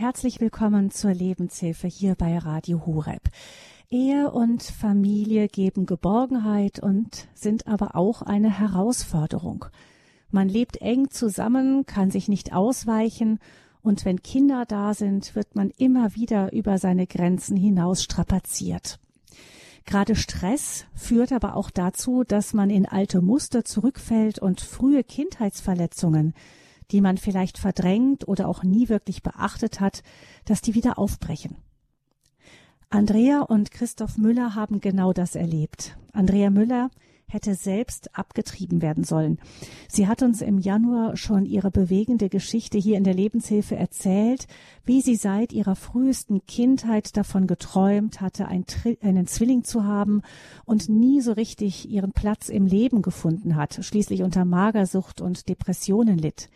[0.00, 3.20] Herzlich willkommen zur Lebenshilfe hier bei Radio Horeb.
[3.90, 9.66] Ehe und Familie geben Geborgenheit und sind aber auch eine Herausforderung.
[10.30, 13.40] Man lebt eng zusammen, kann sich nicht ausweichen
[13.82, 19.00] und wenn Kinder da sind, wird man immer wieder über seine Grenzen hinaus strapaziert.
[19.84, 26.32] Gerade Stress führt aber auch dazu, dass man in alte Muster zurückfällt und frühe Kindheitsverletzungen
[26.92, 30.02] die man vielleicht verdrängt oder auch nie wirklich beachtet hat,
[30.44, 31.56] dass die wieder aufbrechen.
[32.88, 35.96] Andrea und Christoph Müller haben genau das erlebt.
[36.12, 36.90] Andrea Müller
[37.28, 39.38] hätte selbst abgetrieben werden sollen.
[39.88, 44.46] Sie hat uns im Januar schon ihre bewegende Geschichte hier in der Lebenshilfe erzählt,
[44.84, 50.22] wie sie seit ihrer frühesten Kindheit davon geträumt hatte, einen Zwilling zu haben
[50.64, 56.18] und nie so richtig ihren Platz im Leben gefunden hat, schließlich unter Magersucht und Depressionen
[56.18, 56.50] litt.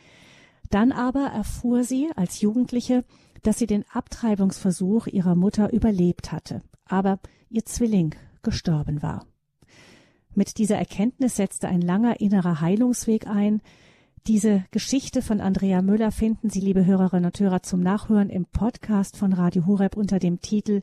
[0.75, 3.05] Dann aber erfuhr sie als Jugendliche,
[3.45, 9.25] dass sie den Abtreibungsversuch ihrer Mutter überlebt hatte, aber ihr Zwilling gestorben war.
[10.35, 13.63] Mit dieser Erkenntnis setzte ein langer innerer Heilungsweg ein.
[14.27, 19.17] Diese Geschichte von Andrea Müller finden Sie, liebe Hörerinnen und Hörer, zum Nachhören im Podcast
[19.17, 20.83] von Radio Horeb unter dem Titel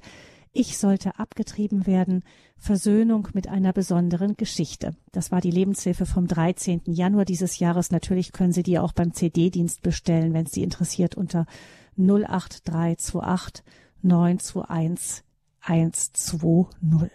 [0.54, 2.24] ich sollte abgetrieben werden.
[2.58, 4.96] Versöhnung mit einer besonderen Geschichte.
[5.12, 6.82] Das war die Lebenshilfe vom 13.
[6.86, 7.92] Januar dieses Jahres.
[7.92, 11.46] Natürlich können Sie die auch beim CD-Dienst bestellen, wenn es Sie interessiert, unter
[11.98, 13.64] 08328
[14.02, 15.24] 921
[15.62, 17.12] 120.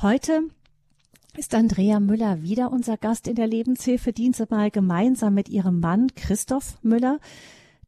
[0.00, 0.42] Heute
[1.36, 6.08] ist Andrea Müller wieder unser Gast in der Lebenshilfe, Dienste mal gemeinsam mit ihrem Mann
[6.14, 7.18] Christoph Müller.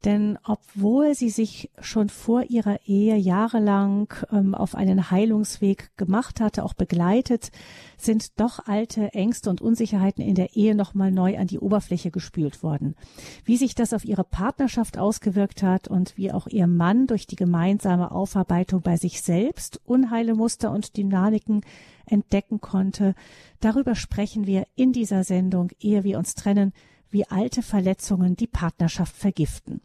[0.05, 6.65] Denn obwohl sie sich schon vor ihrer Ehe jahrelang ähm, auf einen Heilungsweg gemacht hatte,
[6.65, 7.51] auch begleitet,
[7.99, 12.63] sind doch alte Ängste und Unsicherheiten in der Ehe nochmal neu an die Oberfläche gespült
[12.63, 12.95] worden.
[13.45, 17.37] Wie sich das auf ihre Partnerschaft ausgewirkt hat und wie auch ihr Mann durch die
[17.37, 21.61] gemeinsame Aufarbeitung bei sich selbst unheile Muster und Dynamiken
[22.07, 23.15] entdecken konnte,
[23.61, 26.73] darüber sprechen wir in dieser Sendung, ehe wir uns trennen,
[27.11, 29.81] wie alte Verletzungen die Partnerschaft vergiften.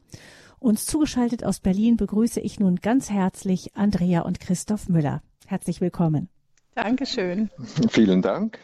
[0.59, 5.21] Uns zugeschaltet aus Berlin begrüße ich nun ganz herzlich Andrea und Christoph Müller.
[5.45, 6.29] Herzlich willkommen.
[6.73, 7.49] Dankeschön.
[7.89, 8.59] Vielen Dank.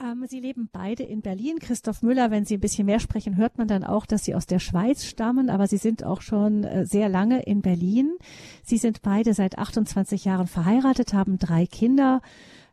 [0.00, 1.58] Ähm, Sie leben beide in Berlin.
[1.58, 4.46] Christoph Müller, wenn Sie ein bisschen mehr sprechen, hört man dann auch, dass Sie aus
[4.46, 8.16] der Schweiz stammen, aber Sie sind auch schon äh, sehr lange in Berlin.
[8.62, 12.20] Sie sind beide seit 28 Jahren verheiratet, haben drei Kinder.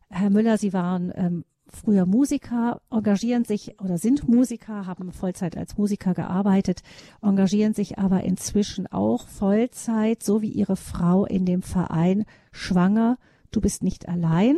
[0.10, 5.78] Herr Müller, Sie waren ähm, früher Musiker, engagieren sich oder sind Musiker, haben Vollzeit als
[5.78, 6.82] Musiker gearbeitet,
[7.22, 13.18] engagieren sich aber inzwischen auch Vollzeit, so wie ihre Frau in dem Verein Schwanger.
[13.52, 14.58] Du bist nicht allein.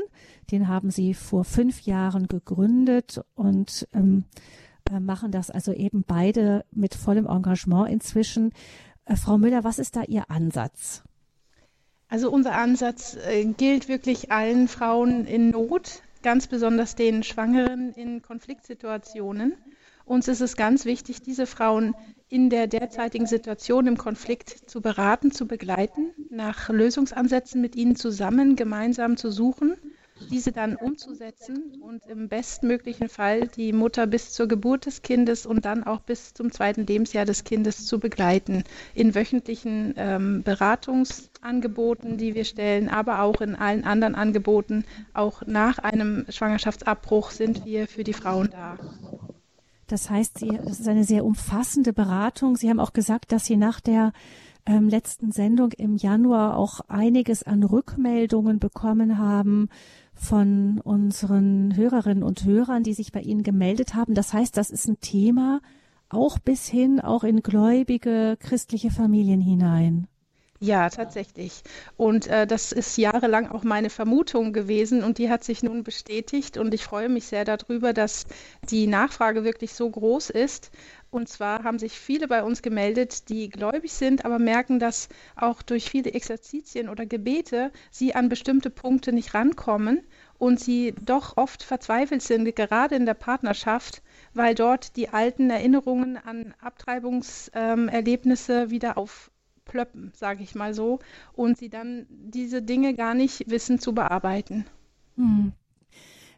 [0.52, 4.24] Den haben sie vor fünf Jahren gegründet und ähm,
[4.90, 8.54] äh, machen das also eben beide mit vollem Engagement inzwischen.
[9.06, 11.04] Äh, Frau Müller, was ist da Ihr Ansatz?
[12.10, 18.22] Also unser Ansatz äh, gilt wirklich allen Frauen in Not, ganz besonders den Schwangeren in
[18.22, 19.54] Konfliktsituationen.
[20.04, 21.96] Uns ist es ganz wichtig, diese Frauen
[22.28, 28.58] in der derzeitigen Situation im Konflikt zu beraten, zu begleiten, nach Lösungsansätzen mit ihnen zusammen
[28.58, 29.78] gemeinsam zu suchen
[30.30, 35.66] diese dann umzusetzen und im bestmöglichen Fall die Mutter bis zur Geburt des Kindes und
[35.66, 38.64] dann auch bis zum zweiten Lebensjahr des Kindes zu begleiten.
[38.94, 44.86] In wöchentlichen ähm, Beratungsangeboten, die wir stellen, aber auch in allen anderen Angeboten.
[45.14, 48.78] Auch nach einem Schwangerschaftsabbruch sind wir für die Frauen da.
[49.88, 52.58] Das heißt, Sie, das ist eine sehr umfassende Beratung.
[52.58, 54.12] Sie haben auch gesagt, dass Sie nach der
[54.66, 59.70] ähm, letzten Sendung im Januar auch einiges an Rückmeldungen bekommen haben
[60.18, 64.14] von unseren Hörerinnen und Hörern, die sich bei Ihnen gemeldet haben.
[64.14, 65.62] Das heißt, das ist ein Thema
[66.10, 70.08] auch bis hin, auch in gläubige christliche Familien hinein.
[70.60, 71.62] Ja, tatsächlich.
[71.98, 76.58] Und äh, das ist jahrelang auch meine Vermutung gewesen und die hat sich nun bestätigt
[76.58, 78.26] und ich freue mich sehr darüber, dass
[78.64, 80.72] die Nachfrage wirklich so groß ist.
[81.12, 85.62] Und zwar haben sich viele bei uns gemeldet, die gläubig sind, aber merken, dass auch
[85.62, 90.08] durch viele Exerzitien oder Gebete sie an bestimmte Punkte nicht rankommen
[90.40, 94.02] und sie doch oft verzweifelt sind, gerade in der Partnerschaft,
[94.34, 98.98] weil dort die alten Erinnerungen an Abtreibungserlebnisse ähm, wieder
[99.68, 101.00] aufplöppen, sage ich mal so,
[101.34, 104.66] und sie dann diese Dinge gar nicht wissen zu bearbeiten.
[105.16, 105.52] Hm.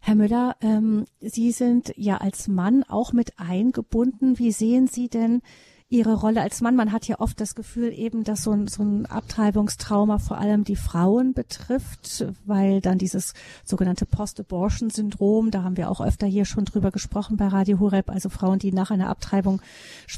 [0.02, 4.40] Herr Müller, ähm, Sie sind ja als Mann auch mit eingebunden.
[4.40, 5.42] Wie sehen Sie denn
[5.92, 6.76] Ihre Rolle als Mann.
[6.76, 10.64] Man hat ja oft das Gefühl eben, dass so ein, so ein Abtreibungstrauma vor allem
[10.64, 13.34] die Frauen betrifft, weil dann dieses
[13.66, 18.30] sogenannte Post-Abortion-Syndrom, da haben wir auch öfter hier schon drüber gesprochen bei Radio Horeb, also
[18.30, 19.64] Frauen, die nach einer Abtreibung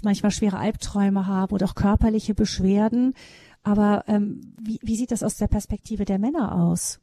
[0.03, 3.13] manchmal schwere Albträume haben oder auch körperliche Beschwerden.
[3.63, 6.99] Aber ähm, wie, wie sieht das aus der Perspektive der Männer aus?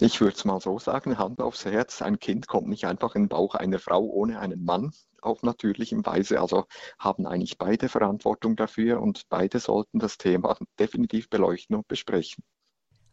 [0.00, 3.24] Ich würde es mal so sagen, Hand aufs Herz, ein Kind kommt nicht einfach in
[3.24, 6.40] den Bauch einer Frau ohne einen Mann auf natürlichem Weise.
[6.40, 6.66] Also
[6.98, 12.44] haben eigentlich beide Verantwortung dafür und beide sollten das Thema definitiv beleuchten und besprechen.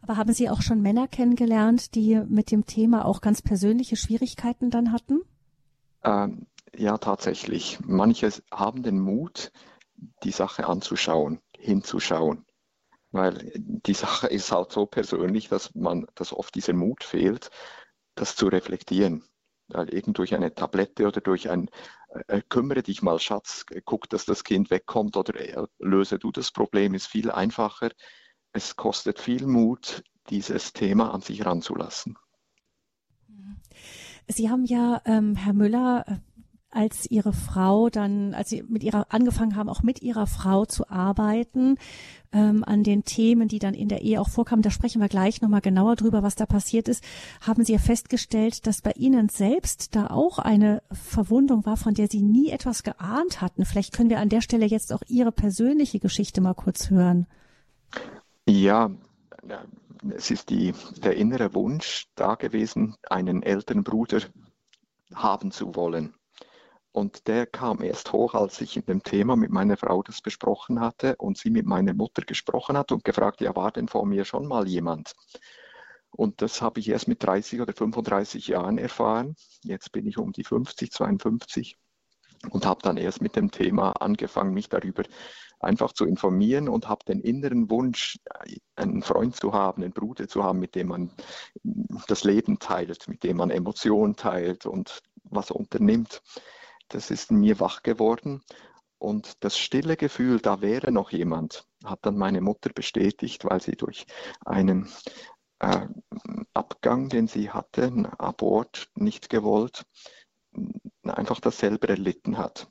[0.01, 4.69] Aber haben Sie auch schon Männer kennengelernt, die mit dem Thema auch ganz persönliche Schwierigkeiten
[4.69, 5.21] dann hatten?
[6.03, 7.79] Ähm, ja, tatsächlich.
[7.85, 9.51] Manche haben den Mut,
[10.23, 12.45] die Sache anzuschauen, hinzuschauen.
[13.11, 17.49] Weil die Sache ist halt so persönlich, dass man, dass oft dieser Mut fehlt,
[18.15, 19.23] das zu reflektieren.
[19.67, 21.69] Weil irgend durch eine Tablette oder durch ein
[22.49, 26.93] kümmere dich mal, Schatz, guck, dass das Kind wegkommt oder äh, löse du das Problem,
[26.93, 27.91] ist viel einfacher.
[28.51, 32.17] Es kostet viel Mut, dieses Thema an sich ranzulassen.
[34.27, 36.21] Sie haben ja, ähm, Herr Müller,
[36.71, 40.89] als ihre Frau dann, als sie mit ihrer angefangen haben, auch mit ihrer Frau zu
[40.89, 41.77] arbeiten
[42.31, 45.41] ähm, an den Themen, die dann in der Ehe auch vorkamen, da sprechen wir gleich
[45.41, 47.03] nochmal genauer drüber, was da passiert ist,
[47.41, 52.07] haben sie ja festgestellt, dass bei ihnen selbst da auch eine Verwundung war, von der
[52.07, 53.65] sie nie etwas geahnt hatten.
[53.65, 57.25] Vielleicht können wir an der Stelle jetzt auch ihre persönliche Geschichte mal kurz hören.
[58.47, 58.91] Ja,
[60.15, 60.73] es ist die,
[61.03, 64.21] der innere Wunsch da gewesen, einen älteren Bruder
[65.13, 66.13] haben zu wollen.
[66.91, 70.79] Und der kam erst hoch, als ich in dem Thema mit meiner Frau das besprochen
[70.79, 74.25] hatte und sie mit meiner Mutter gesprochen hat und gefragt, ja, war denn vor mir
[74.25, 75.13] schon mal jemand?
[76.09, 79.35] Und das habe ich erst mit 30 oder 35 Jahren erfahren.
[79.63, 81.77] Jetzt bin ich um die 50, 52
[82.49, 85.03] und habe dann erst mit dem Thema angefangen, mich darüber
[85.59, 88.17] einfach zu informieren und habe den inneren Wunsch,
[88.75, 91.11] einen Freund zu haben, einen Bruder zu haben, mit dem man
[92.07, 96.21] das Leben teilt, mit dem man Emotionen teilt und was unternimmt
[96.89, 98.41] das ist in mir wach geworden.
[98.97, 103.77] Und das stille Gefühl, da wäre noch jemand, hat dann meine Mutter bestätigt, weil sie
[103.77, 104.05] durch
[104.45, 104.89] einen
[105.59, 105.87] äh,
[106.53, 109.85] Abgang, den sie hatte, einen Abort nicht gewollt,
[111.03, 112.69] einfach das selber erlitten hat.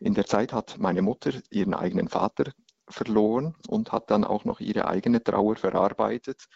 [0.00, 2.52] In der Zeit hat meine Mutter ihren eigenen Vater
[2.88, 6.46] verloren und hat dann auch noch ihre eigene Trauer verarbeitet.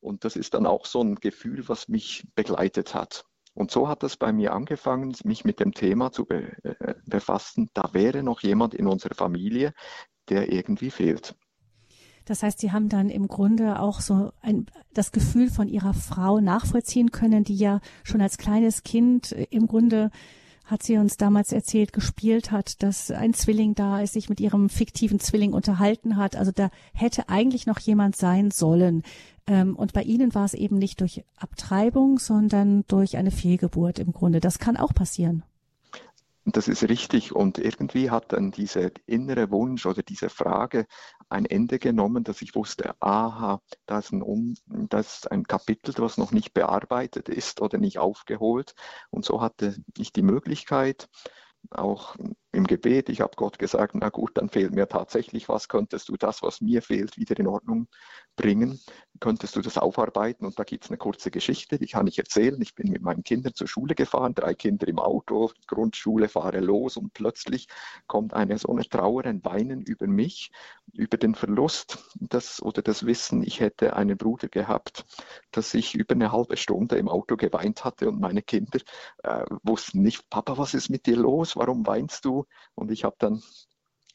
[0.00, 3.24] Und das ist dann auch so ein Gefühl, was mich begleitet hat.
[3.54, 7.68] Und so hat es bei mir angefangen, mich mit dem Thema zu be äh, befassen.
[7.74, 9.74] Da wäre noch jemand in unserer Familie,
[10.28, 11.34] der irgendwie fehlt.
[12.24, 16.38] Das heißt, Sie haben dann im Grunde auch so ein, das Gefühl von Ihrer Frau
[16.40, 20.10] nachvollziehen können, die ja schon als kleines Kind äh, im Grunde
[20.70, 24.68] hat sie uns damals erzählt, gespielt hat, dass ein Zwilling da ist, sich mit ihrem
[24.68, 26.36] fiktiven Zwilling unterhalten hat.
[26.36, 29.02] Also da hätte eigentlich noch jemand sein sollen.
[29.50, 34.12] Ähm, und bei Ihnen war es eben nicht durch Abtreibung, sondern durch eine Fehlgeburt im
[34.12, 34.38] Grunde.
[34.38, 35.42] Das kann auch passieren.
[36.44, 37.34] Das ist richtig.
[37.34, 40.86] Und irgendwie hat dann dieser innere Wunsch oder diese Frage
[41.28, 44.56] ein Ende genommen, dass ich wusste, aha, das ist ein,
[44.88, 48.76] das ist ein Kapitel, das noch nicht bearbeitet ist oder nicht aufgeholt.
[49.10, 51.08] Und so hatte ich die Möglichkeit,
[51.70, 52.16] auch
[52.52, 56.16] im Gebet, ich habe Gott gesagt, na gut, dann fehlt mir tatsächlich was, könntest du
[56.16, 57.86] das, was mir fehlt, wieder in Ordnung
[58.36, 58.80] bringen,
[59.20, 60.46] könntest du das aufarbeiten?
[60.46, 62.60] Und da gibt es eine kurze Geschichte, die kann ich erzählen.
[62.60, 66.96] Ich bin mit meinen Kindern zur Schule gefahren, drei Kinder im Auto, Grundschule, fahre los
[66.96, 67.68] und plötzlich
[68.06, 70.50] kommt eine so eine Trauer, ein Weinen über mich,
[70.92, 75.04] über den Verlust das, oder das Wissen, ich hätte einen Bruder gehabt,
[75.52, 78.08] dass ich über eine halbe Stunde im Auto geweint hatte.
[78.08, 78.80] Und meine Kinder
[79.22, 82.39] äh, wussten nicht, Papa, was ist mit dir los, warum weinst du?
[82.74, 83.42] Und ich habe dann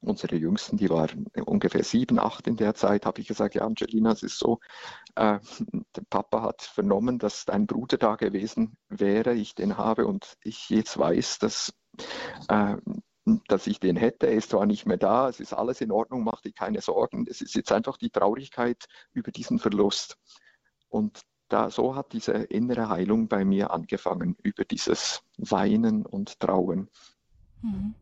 [0.01, 4.11] unsere Jüngsten, die waren ungefähr sieben, acht in der Zeit, habe ich gesagt, ja, Angelina,
[4.11, 4.59] es ist so,
[5.15, 5.39] äh,
[5.95, 10.69] der Papa hat vernommen, dass dein Bruder da gewesen wäre, ich den habe und ich
[10.69, 11.73] jetzt weiß, dass,
[12.49, 12.75] äh,
[13.47, 14.27] dass ich den hätte.
[14.27, 17.25] Er ist zwar nicht mehr da, es ist alles in Ordnung, mach dir keine Sorgen.
[17.27, 20.17] Es ist jetzt einfach die Traurigkeit über diesen Verlust.
[20.89, 26.89] Und da, so hat diese innere Heilung bei mir angefangen, über dieses Weinen und Trauen.
[27.61, 27.95] Mhm.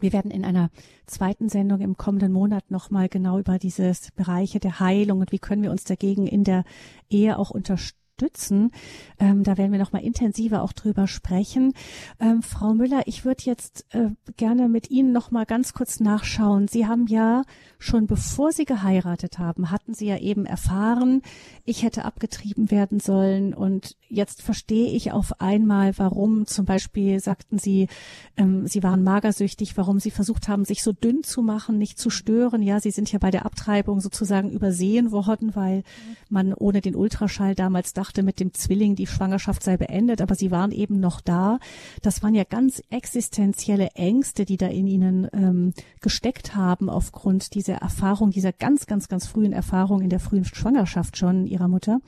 [0.00, 0.70] Wir werden in einer
[1.06, 5.62] zweiten Sendung im kommenden Monat nochmal genau über diese Bereiche der Heilung und wie können
[5.62, 6.64] wir uns dagegen in der
[7.08, 8.70] Ehe auch unterstützen unterstützen.
[9.18, 11.74] Ähm, da werden wir noch mal intensiver auch drüber sprechen.
[12.20, 16.68] Ähm, Frau Müller, ich würde jetzt äh, gerne mit Ihnen noch mal ganz kurz nachschauen.
[16.68, 17.42] Sie haben ja
[17.78, 21.22] schon bevor Sie geheiratet haben, hatten Sie ja eben erfahren,
[21.64, 27.58] ich hätte abgetrieben werden sollen und jetzt verstehe ich auf einmal, warum zum Beispiel sagten
[27.58, 27.88] Sie,
[28.36, 32.10] ähm, Sie waren magersüchtig, warum Sie versucht haben, sich so dünn zu machen, nicht zu
[32.10, 32.62] stören.
[32.62, 35.82] Ja, Sie sind ja bei der Abtreibung sozusagen übersehen worden, weil
[36.28, 40.50] man ohne den Ultraschall damals dachte, mit dem Zwilling die Schwangerschaft sei beendet, aber Sie
[40.50, 41.58] waren eben noch da.
[42.02, 47.76] Das waren ja ganz existenzielle Ängste, die da in Ihnen ähm, gesteckt haben aufgrund dieser
[47.76, 52.00] Erfahrung, dieser ganz, ganz, ganz frühen Erfahrung in der frühen Schwangerschaft schon Ihrer Mutter.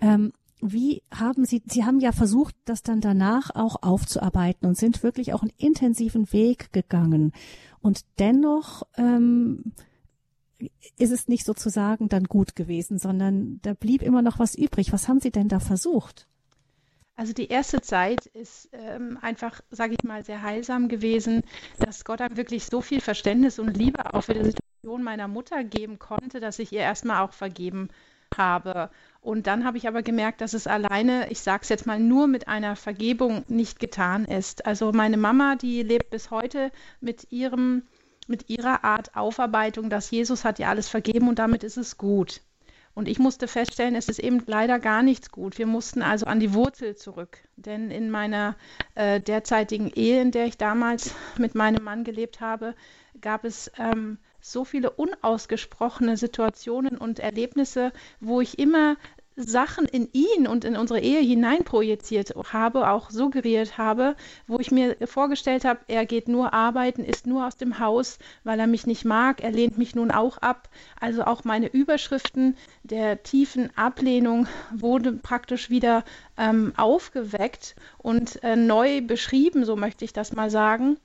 [0.00, 5.02] Ähm, wie haben Sie, Sie haben ja versucht, das dann danach auch aufzuarbeiten und sind
[5.02, 7.32] wirklich auch einen intensiven Weg gegangen.
[7.80, 9.72] Und dennoch ähm,
[10.96, 14.92] ist es nicht sozusagen dann gut gewesen, sondern da blieb immer noch was übrig.
[14.92, 16.26] Was haben Sie denn da versucht?
[17.18, 21.42] Also die erste Zeit ist ähm, einfach, sage ich mal, sehr heilsam gewesen,
[21.80, 25.64] dass Gott einem wirklich so viel Verständnis und Liebe auch für die Situation meiner Mutter
[25.64, 27.88] geben konnte, dass ich ihr erstmal auch vergeben
[28.36, 28.90] habe.
[29.20, 32.28] Und dann habe ich aber gemerkt, dass es alleine, ich sage es jetzt mal, nur
[32.28, 34.64] mit einer Vergebung nicht getan ist.
[34.64, 37.82] Also meine Mama, die lebt bis heute mit ihrem
[38.28, 42.40] mit ihrer Art Aufarbeitung, dass Jesus hat ja alles vergeben und damit ist es gut.
[42.94, 45.56] Und ich musste feststellen, es ist eben leider gar nichts gut.
[45.56, 47.38] Wir mussten also an die Wurzel zurück.
[47.54, 48.56] Denn in meiner
[48.96, 52.74] äh, derzeitigen Ehe, in der ich damals mit meinem Mann gelebt habe,
[53.20, 58.96] gab es ähm, so viele unausgesprochene Situationen und Erlebnisse, wo ich immer
[59.38, 64.16] Sachen in ihn und in unsere Ehe hineinprojiziert habe, auch suggeriert habe,
[64.48, 68.58] wo ich mir vorgestellt habe, er geht nur arbeiten, ist nur aus dem Haus, weil
[68.58, 70.68] er mich nicht mag, er lehnt mich nun auch ab.
[71.00, 76.04] Also auch meine Überschriften der tiefen Ablehnung wurden praktisch wieder
[76.36, 80.98] ähm, aufgeweckt und äh, neu beschrieben, so möchte ich das mal sagen.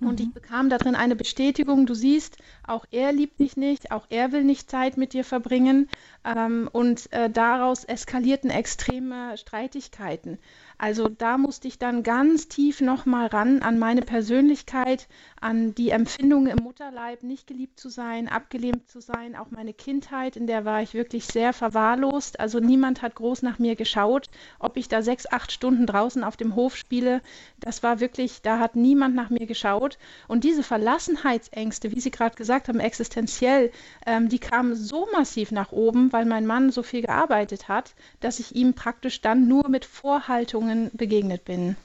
[0.00, 0.32] Und ich mhm.
[0.32, 4.70] bekam darin eine Bestätigung, du siehst, auch er liebt dich nicht, auch er will nicht
[4.70, 5.88] Zeit mit dir verbringen.
[6.24, 10.38] Ähm, und äh, daraus eskalierten extreme Streitigkeiten.
[10.82, 15.08] Also da musste ich dann ganz tief nochmal ran an meine Persönlichkeit,
[15.38, 20.36] an die Empfindung im Mutterleib, nicht geliebt zu sein, abgelehnt zu sein, auch meine Kindheit,
[20.36, 22.40] in der war ich wirklich sehr verwahrlost.
[22.40, 26.38] Also niemand hat groß nach mir geschaut, ob ich da sechs, acht Stunden draußen auf
[26.38, 27.20] dem Hof spiele.
[27.58, 29.98] Das war wirklich, da hat niemand nach mir geschaut.
[30.28, 33.70] Und diese Verlassenheitsängste, wie Sie gerade gesagt haben, existenziell,
[34.06, 38.38] ähm, die kamen so massiv nach oben, weil mein Mann so viel gearbeitet hat, dass
[38.40, 41.76] ich ihm praktisch dann nur mit Vorhaltungen begegnet bin.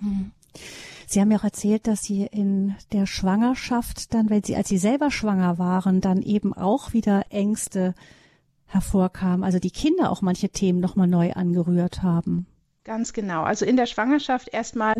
[0.00, 0.32] Mhm.
[1.06, 4.78] Sie haben ja auch erzählt, dass Sie in der Schwangerschaft dann, wenn Sie, als Sie
[4.78, 7.94] selber schwanger waren, dann eben auch wieder Ängste
[8.66, 12.46] hervorkamen, also die Kinder auch manche Themen nochmal neu angerührt haben.
[12.84, 13.42] Ganz genau.
[13.42, 14.94] Also in der Schwangerschaft erstmal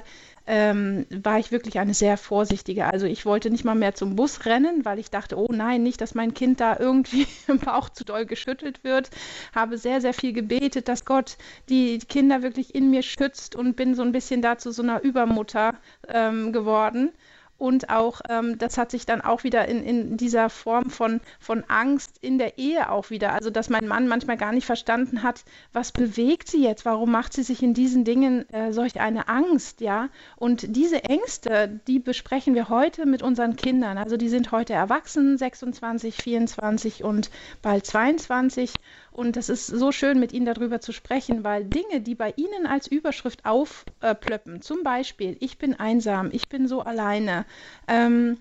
[0.46, 2.84] ähm, war ich wirklich eine sehr vorsichtige.
[2.84, 6.00] Also ich wollte nicht mal mehr zum Bus rennen, weil ich dachte, oh nein, nicht,
[6.02, 9.08] dass mein Kind da irgendwie im Bauch zu doll geschüttelt wird.
[9.54, 11.38] Habe sehr, sehr viel gebetet, dass Gott
[11.70, 15.74] die Kinder wirklich in mir schützt und bin so ein bisschen dazu so einer Übermutter
[16.06, 17.12] ähm, geworden
[17.60, 21.62] und auch ähm, das hat sich dann auch wieder in, in dieser Form von, von
[21.68, 25.44] Angst in der Ehe auch wieder, also dass mein Mann manchmal gar nicht verstanden hat,
[25.74, 29.82] was bewegt sie jetzt, warum macht sie sich in diesen Dingen äh, solch eine Angst,
[29.82, 30.08] ja?
[30.36, 35.36] Und diese Ängste, die besprechen wir heute mit unseren Kindern, also die sind heute erwachsen,
[35.36, 38.72] 26, 24 und bald 22
[39.12, 42.66] und das ist so schön, mit Ihnen darüber zu sprechen, weil Dinge, die bei Ihnen
[42.66, 47.44] als Überschrift aufplöppen, zum Beispiel, ich bin einsam, ich bin so alleine,
[47.88, 48.38] ähm,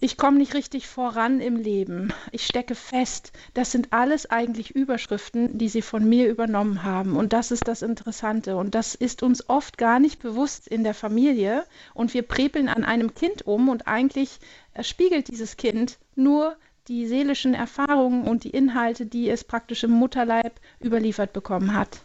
[0.00, 5.56] ich komme nicht richtig voran im Leben, ich stecke fest, das sind alles eigentlich Überschriften,
[5.56, 7.16] die Sie von mir übernommen haben.
[7.16, 8.56] Und das ist das Interessante.
[8.56, 11.64] Und das ist uns oft gar nicht bewusst in der Familie.
[11.94, 14.40] Und wir prepeln an einem Kind um und eigentlich
[14.82, 16.56] spiegelt dieses Kind nur
[16.88, 22.00] die seelischen Erfahrungen und die Inhalte, die es praktisch im Mutterleib überliefert bekommen hat.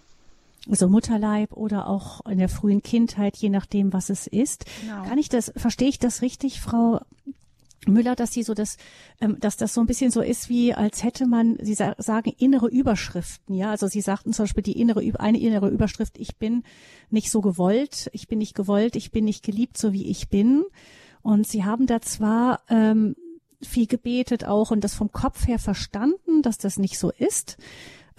[0.69, 4.65] Also Mutterleib oder auch in der frühen Kindheit, je nachdem, was es ist.
[4.81, 5.03] Genau.
[5.03, 6.99] Kann ich das, verstehe ich das richtig, Frau
[7.87, 8.77] Müller, dass sie so das,
[9.21, 12.67] ähm, dass das so ein bisschen so ist, wie als hätte man, Sie sagen innere
[12.67, 13.69] Überschriften, ja.
[13.71, 16.63] Also Sie sagten zum Beispiel die innere, eine innere Überschrift, ich bin
[17.09, 20.65] nicht so gewollt, ich bin nicht gewollt, ich bin nicht geliebt, so wie ich bin.
[21.21, 23.15] Und Sie haben da zwar ähm,
[23.61, 27.57] viel gebetet auch und das vom Kopf her verstanden, dass das nicht so ist.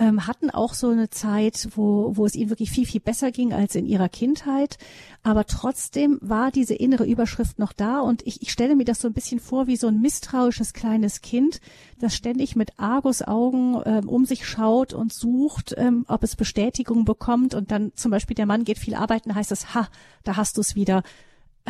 [0.01, 3.53] ähm, hatten auch so eine Zeit, wo, wo es ihnen wirklich viel, viel besser ging
[3.53, 4.79] als in ihrer Kindheit.
[5.23, 9.09] Aber trotzdem war diese innere Überschrift noch da und ich, ich stelle mir das so
[9.09, 11.61] ein bisschen vor wie so ein misstrauisches kleines Kind,
[11.99, 17.55] das ständig mit Argusaugen ähm, um sich schaut und sucht, ähm, ob es Bestätigung bekommt
[17.55, 19.89] und dann zum Beispiel der Mann geht viel arbeiten, heißt es, ha,
[20.25, 21.03] da hast du es wieder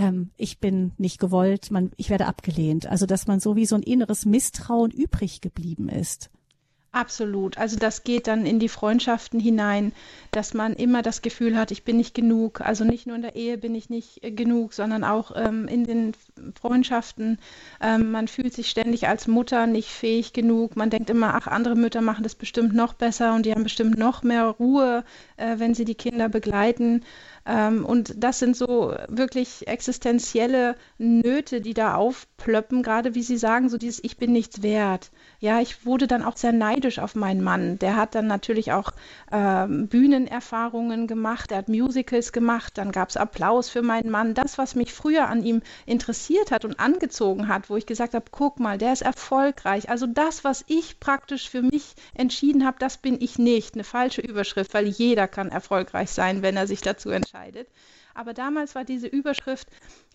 [0.00, 2.87] ähm, ich bin nicht gewollt, man, ich werde abgelehnt.
[2.87, 6.30] Also dass man so wie so ein inneres Misstrauen übrig geblieben ist.
[6.92, 7.57] Absolut.
[7.57, 9.92] Also das geht dann in die Freundschaften hinein,
[10.33, 12.62] dass man immer das Gefühl hat, ich bin nicht genug.
[12.62, 15.85] Also nicht nur in der Ehe bin ich nicht äh, genug, sondern auch ähm, in
[15.85, 16.14] den
[16.61, 17.38] Freundschaften.
[17.80, 20.75] Ähm, man fühlt sich ständig als Mutter nicht fähig genug.
[20.75, 23.97] Man denkt immer, ach, andere Mütter machen das bestimmt noch besser und die haben bestimmt
[23.97, 25.04] noch mehr Ruhe,
[25.37, 27.04] äh, wenn sie die Kinder begleiten.
[27.47, 33.68] Ähm, und das sind so wirklich existenzielle Nöte, die da aufplöppen, gerade wie Sie sagen,
[33.68, 35.11] so dieses Ich bin nichts wert.
[35.42, 37.78] Ja, ich wurde dann auch sehr neidisch auf meinen Mann.
[37.78, 38.92] Der hat dann natürlich auch
[39.32, 44.35] ähm, Bühnenerfahrungen gemacht, er hat Musicals gemacht, dann gab es Applaus für meinen Mann.
[44.35, 48.26] Das, was mich früher an ihm interessiert hat und angezogen hat, wo ich gesagt habe,
[48.30, 49.88] guck mal, der ist erfolgreich.
[49.88, 53.75] Also das, was ich praktisch für mich entschieden habe, das bin ich nicht.
[53.75, 57.66] Eine falsche Überschrift, weil jeder kann erfolgreich sein, wenn er sich dazu entscheidet.
[58.12, 59.68] Aber damals war diese Überschrift,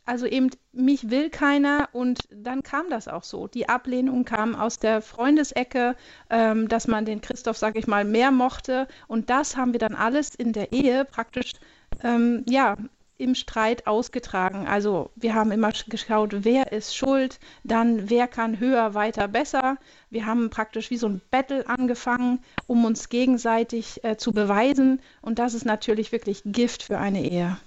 [0.06, 3.48] also eben, mich will keiner und dann kam das auch so.
[3.48, 5.96] Die Ablehnung kam aus der Freundesecke,
[6.30, 8.88] ähm, dass man den Christoph, sage ich mal, mehr mochte.
[9.08, 11.54] Und das haben wir dann alles in der Ehe praktisch,
[12.04, 12.78] ähm, ja,
[13.18, 14.68] im Streit ausgetragen.
[14.68, 19.78] Also wir haben immer geschaut, wer ist schuld, dann wer kann höher, weiter, besser.
[20.10, 25.02] Wir haben praktisch wie so ein Battle angefangen, um uns gegenseitig äh, zu beweisen.
[25.22, 27.58] Und das ist natürlich wirklich Gift für eine Ehe.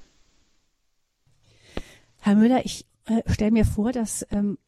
[2.20, 4.58] Herr Müller, ich äh, stelle mir vor, dass ähm,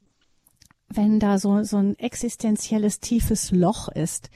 [0.88, 4.30] wenn da so, so ein existenzielles tiefes Loch ist,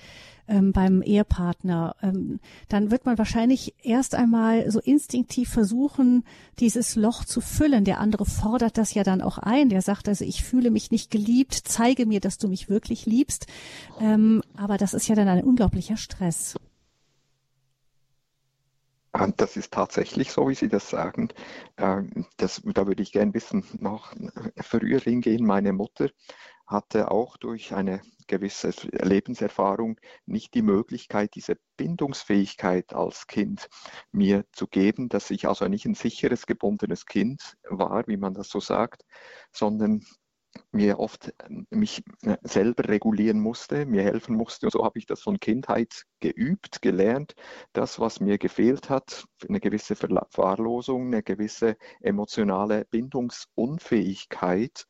[0.46, 6.24] ähm, beim Ehepartner, ähm, dann wird man wahrscheinlich erst einmal so instinktiv versuchen,
[6.60, 7.84] dieses Loch zu füllen.
[7.84, 9.70] Der andere fordert das ja dann auch ein.
[9.70, 13.46] Der sagt also, ich fühle mich nicht geliebt, zeige mir, dass du mich wirklich liebst.
[14.00, 16.56] Ähm, aber das ist ja dann ein unglaublicher Stress.
[19.36, 21.28] Das ist tatsächlich so, wie Sie das sagen.
[21.76, 24.12] Ähm, das, da würde ich gerne ein bisschen noch
[24.60, 25.46] früher hingehen.
[25.46, 26.10] Meine Mutter
[26.66, 33.68] hatte auch durch eine gewisse Lebenserfahrung nicht die Möglichkeit, diese Bindungsfähigkeit als Kind
[34.10, 38.48] mir zu geben, dass ich also nicht ein sicheres, gebundenes Kind war, wie man das
[38.48, 39.04] so sagt,
[39.52, 40.04] sondern
[40.72, 44.66] mir oft ähm, mich äh, selber regulieren musste, mir helfen musste.
[44.66, 47.34] Und so habe ich das von Kindheit geübt, gelernt.
[47.72, 54.86] Das, was mir gefehlt hat, eine gewisse Verwahrlosung, eine gewisse emotionale Bindungsunfähigkeit,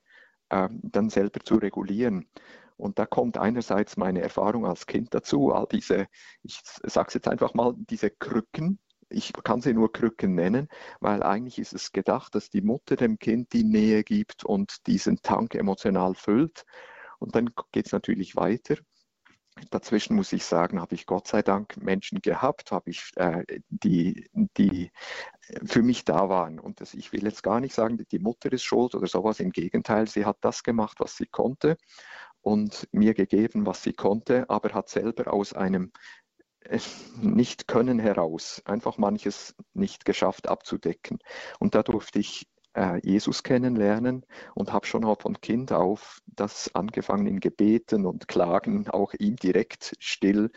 [0.50, 2.28] ähm, dann selber zu regulieren.
[2.76, 6.06] Und da kommt einerseits meine Erfahrung als Kind dazu, all diese,
[6.42, 8.81] ich sage es jetzt einfach mal, diese Krücken,
[9.14, 10.68] ich kann sie nur Krücken nennen,
[11.00, 15.22] weil eigentlich ist es gedacht, dass die Mutter dem Kind die Nähe gibt und diesen
[15.22, 16.64] Tank emotional füllt.
[17.18, 18.77] Und dann geht es natürlich weiter.
[19.70, 24.29] Dazwischen muss ich sagen, habe ich Gott sei Dank Menschen gehabt, habe ich äh, die,
[24.57, 24.90] die
[25.64, 26.59] für mich da waren.
[26.59, 29.38] Und das, ich will jetzt gar nicht sagen, die Mutter ist schuld oder sowas.
[29.38, 31.77] Im Gegenteil, sie hat das gemacht, was sie konnte
[32.42, 35.92] und mir gegeben, was sie konnte, aber hat selber aus einem
[36.64, 36.79] äh,
[37.20, 41.18] Nicht-Können heraus einfach manches nicht geschafft abzudecken.
[41.59, 46.74] Und da durfte ich äh, Jesus kennenlernen und habe schon auch von Kind auf das
[46.74, 50.50] angefangen in Gebeten und Klagen, auch ihm direkt still,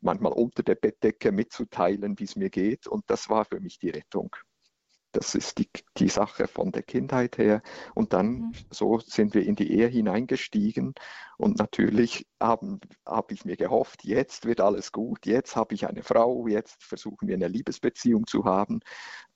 [0.00, 2.86] manchmal unter der Bettdecke mitzuteilen, wie es mir geht.
[2.86, 4.34] Und das war für mich die Rettung.
[5.14, 7.62] Das ist die, die Sache von der Kindheit her.
[7.94, 8.52] Und dann mhm.
[8.70, 10.92] so sind wir in die Ehe hineingestiegen.
[11.38, 16.02] Und natürlich habe hab ich mir gehofft, jetzt wird alles gut, jetzt habe ich eine
[16.02, 18.80] Frau, jetzt versuchen wir eine Liebesbeziehung zu haben.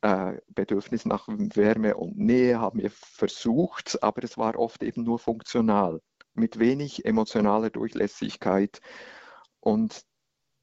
[0.01, 5.21] Äh, Bedürfnis nach Wärme und Nähe haben wir versucht, aber es war oft eben nur
[5.21, 6.01] funktional,
[6.35, 8.81] mit wenig emotionaler Durchlässigkeit.
[9.61, 10.05] Und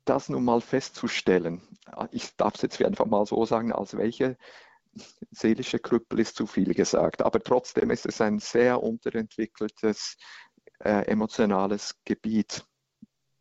[0.06, 1.62] das nun mal festzustellen,
[2.12, 4.38] ich darf es jetzt einfach mal so sagen, als welche
[5.32, 10.18] seelische Krüppel ist zu viel gesagt, aber trotzdem ist es ein sehr unterentwickeltes
[10.80, 12.66] äh, emotionales Gebiet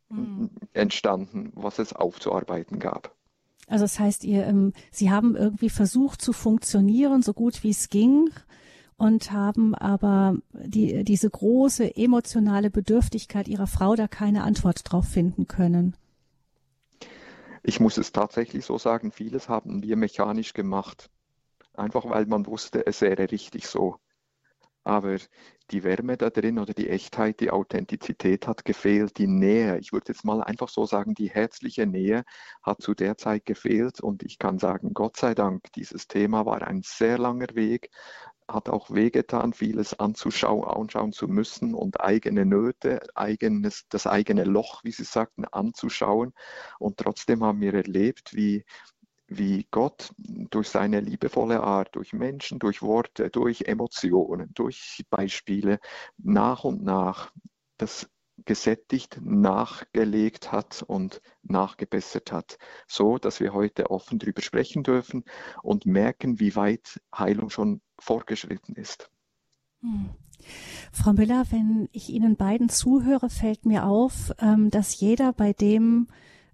[0.09, 0.51] mhm.
[0.73, 3.15] entstanden, was es aufzuarbeiten gab.
[3.67, 7.89] Also das heißt, ihr, ähm, Sie haben irgendwie versucht zu funktionieren, so gut wie es
[7.89, 8.29] ging,
[8.97, 15.47] und haben aber die, diese große emotionale Bedürftigkeit Ihrer Frau da keine Antwort drauf finden
[15.47, 15.97] können.
[17.63, 21.09] Ich muss es tatsächlich so sagen, vieles haben wir mechanisch gemacht
[21.77, 23.97] einfach weil man wusste, es wäre richtig so.
[24.83, 25.17] aber
[25.71, 30.13] die Wärme da drin oder die Echtheit, die Authentizität hat gefehlt, die Nähe, ich würde
[30.13, 32.23] jetzt mal einfach so sagen, die herzliche Nähe
[32.61, 36.61] hat zu der Zeit gefehlt und ich kann sagen, Gott sei Dank, dieses Thema war
[36.61, 37.89] ein sehr langer Weg,
[38.47, 44.83] hat auch wehgetan, vieles anzuschauen, anschauen zu müssen und eigene Nöte, eigenes, das eigene Loch,
[44.83, 46.31] wie Sie sagten, anzuschauen.
[46.79, 48.63] Und trotzdem haben wir erlebt, wie,
[49.27, 55.79] wie Gott durch seine liebevolle Art, durch Menschen, durch Worte, durch Emotionen, durch Beispiele
[56.17, 57.31] nach und nach
[57.77, 58.09] das
[58.43, 62.57] gesättigt, nachgelegt hat und nachgebessert hat,
[62.87, 65.23] so dass wir heute offen darüber sprechen dürfen
[65.63, 69.09] und merken, wie weit Heilung schon fortgeschritten ist.
[69.81, 70.09] Hm.
[70.91, 76.07] Frau Müller, wenn ich Ihnen beiden zuhöre, fällt mir auf, ähm, dass jeder bei dem,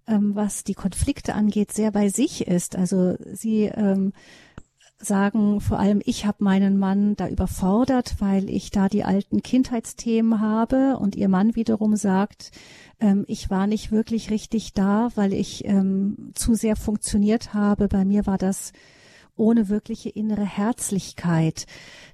[0.07, 2.75] ähm, was die Konflikte angeht, sehr bei sich ist.
[2.75, 4.13] Also Sie ähm,
[5.03, 10.39] sagen vor allem, ich habe meinen Mann da überfordert, weil ich da die alten Kindheitsthemen
[10.39, 12.51] habe und ihr Mann wiederum sagt,
[12.99, 17.87] ähm, ich war nicht wirklich richtig da, weil ich ähm, zu sehr funktioniert habe.
[17.87, 18.73] Bei mir war das
[19.41, 21.65] ohne wirkliche innere Herzlichkeit.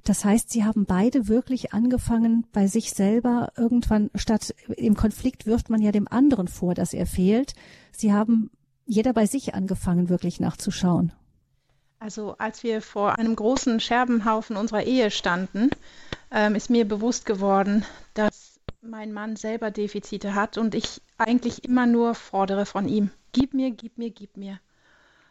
[0.05, 5.69] Das heißt, sie haben beide wirklich angefangen bei sich selber irgendwann statt im Konflikt wirft
[5.69, 7.53] man ja dem anderen vor, dass er fehlt.
[7.91, 8.49] Sie haben
[8.85, 11.11] jeder bei sich angefangen, wirklich nachzuschauen.
[11.99, 15.71] Also als wir vor einem großen Scherbenhaufen unserer Ehe standen,
[16.31, 21.87] ähm, ist mir bewusst geworden, dass mein Mann selber Defizite hat und ich eigentlich immer
[21.87, 23.09] nur fordere von ihm.
[23.33, 24.59] Gib mir, gib mir, gib mir.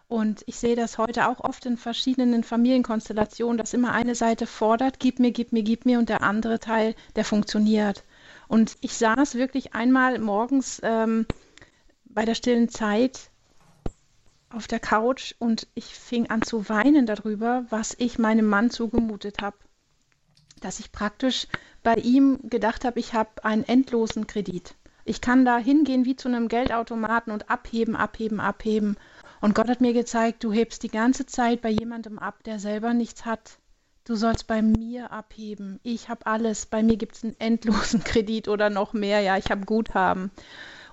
[0.08, 5.00] Und ich sehe das heute auch oft in verschiedenen Familienkonstellationen, dass immer eine Seite fordert,
[5.00, 8.04] gib mir, gib mir, gib mir und der andere Teil, der funktioniert.
[8.46, 11.26] Und ich saß wirklich einmal morgens ähm,
[12.04, 13.30] bei der stillen Zeit
[14.50, 19.42] auf der Couch und ich fing an zu weinen darüber, was ich meinem Mann zugemutet
[19.42, 19.56] habe.
[20.60, 21.48] Dass ich praktisch
[21.82, 24.76] bei ihm gedacht habe, ich habe einen endlosen Kredit.
[25.04, 28.96] Ich kann da hingehen wie zu einem Geldautomaten und abheben, abheben, abheben.
[29.40, 32.94] Und Gott hat mir gezeigt, du hebst die ganze Zeit bei jemandem ab, der selber
[32.94, 33.58] nichts hat.
[34.04, 35.80] Du sollst bei mir abheben.
[35.82, 36.66] Ich habe alles.
[36.66, 39.20] Bei mir gibt es einen endlosen Kredit oder noch mehr.
[39.20, 40.30] Ja, ich habe Guthaben.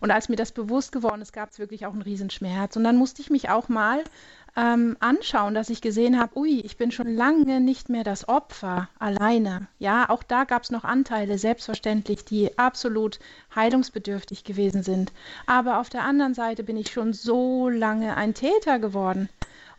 [0.01, 2.75] Und als mir das bewusst geworden ist, gab es wirklich auch einen Riesenschmerz.
[2.75, 4.03] Und dann musste ich mich auch mal
[4.55, 8.89] ähm, anschauen, dass ich gesehen habe, ui, ich bin schon lange nicht mehr das Opfer
[8.99, 9.67] alleine.
[9.79, 13.19] Ja, auch da gab es noch Anteile, selbstverständlich, die absolut
[13.55, 15.11] heilungsbedürftig gewesen sind.
[15.47, 19.29] Aber auf der anderen Seite bin ich schon so lange ein Täter geworden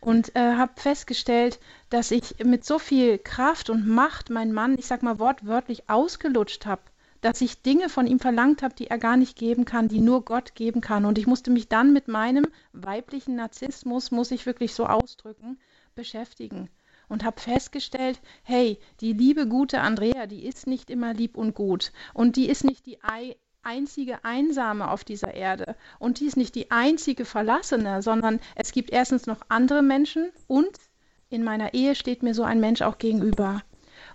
[0.01, 1.59] und äh, habe festgestellt,
[1.89, 6.65] dass ich mit so viel Kraft und Macht meinen Mann, ich sag mal wortwörtlich, ausgelutscht
[6.65, 6.81] habe
[7.25, 10.23] dass ich Dinge von ihm verlangt habe, die er gar nicht geben kann, die nur
[10.23, 11.05] Gott geben kann.
[11.05, 15.57] Und ich musste mich dann mit meinem weiblichen Narzissmus, muss ich wirklich so ausdrücken,
[15.95, 16.69] beschäftigen.
[17.09, 21.93] Und habe festgestellt, hey, die liebe, gute Andrea, die ist nicht immer lieb und gut.
[22.13, 22.99] Und die ist nicht die
[23.63, 25.75] einzige Einsame auf dieser Erde.
[25.97, 30.77] Und die ist nicht die einzige Verlassene, sondern es gibt erstens noch andere Menschen und
[31.29, 33.63] in meiner Ehe steht mir so ein Mensch auch gegenüber.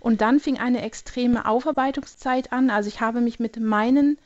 [0.01, 2.71] Und dann fing eine extreme Aufarbeitungszeit an.
[2.71, 4.19] Also ich habe mich mit meinen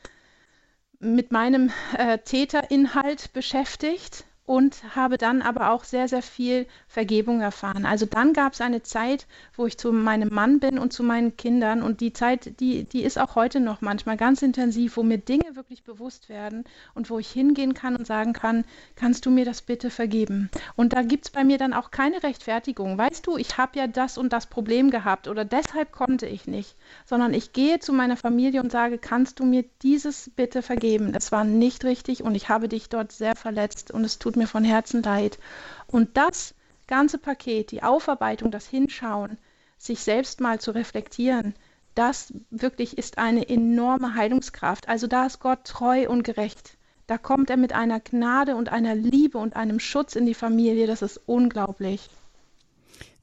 [0.99, 7.85] mit meinem äh, Täterinhalt beschäftigt und habe dann aber auch sehr, sehr viel Vergebung erfahren.
[7.85, 11.35] Also dann gab es eine Zeit, wo ich zu meinem Mann bin und zu meinen
[11.35, 15.17] Kindern und die Zeit, die, die ist auch heute noch manchmal ganz intensiv, wo mir
[15.17, 19.45] Dinge wirklich bewusst werden und wo ich hingehen kann und sagen kann, kannst du mir
[19.45, 20.49] das bitte vergeben?
[20.75, 22.97] Und da gibt es bei mir dann auch keine Rechtfertigung.
[22.97, 26.75] Weißt du, ich habe ja das und das Problem gehabt oder deshalb konnte ich nicht,
[27.05, 31.13] sondern ich gehe zu meiner Familie und sage, kannst du mir dieses bitte vergeben?
[31.13, 34.41] Das war nicht richtig und ich habe dich dort sehr verletzt und es tut tut
[34.41, 35.39] mir von Herzen leid.
[35.87, 36.53] Und das
[36.87, 39.37] ganze Paket, die Aufarbeitung, das Hinschauen,
[39.77, 41.55] sich selbst mal zu reflektieren,
[41.95, 44.89] das wirklich ist eine enorme Heilungskraft.
[44.89, 46.77] Also da ist Gott treu und gerecht.
[47.07, 50.87] Da kommt er mit einer Gnade und einer Liebe und einem Schutz in die Familie.
[50.87, 52.09] Das ist unglaublich.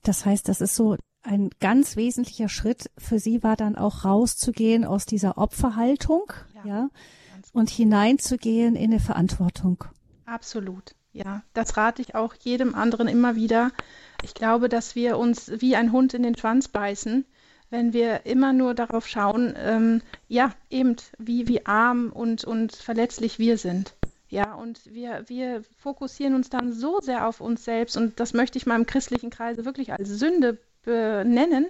[0.02, 4.84] Das heißt, das ist so ein ganz wesentlicher Schritt für Sie war dann auch rauszugehen
[4.84, 6.88] aus dieser Opferhaltung, ja, ja
[7.52, 9.84] und hineinzugehen in eine Verantwortung.
[10.24, 10.94] Absolut.
[11.12, 13.70] Ja, das rate ich auch jedem anderen immer wieder.
[14.22, 17.26] Ich glaube, dass wir uns wie ein Hund in den Schwanz beißen,
[17.70, 23.38] wenn wir immer nur darauf schauen, ähm, ja, eben wie, wie arm und, und verletzlich
[23.38, 23.94] wir sind.
[24.28, 28.56] Ja, und wir, wir fokussieren uns dann so sehr auf uns selbst und das möchte
[28.56, 31.66] ich mal im christlichen Kreise wirklich als Sünde benennen.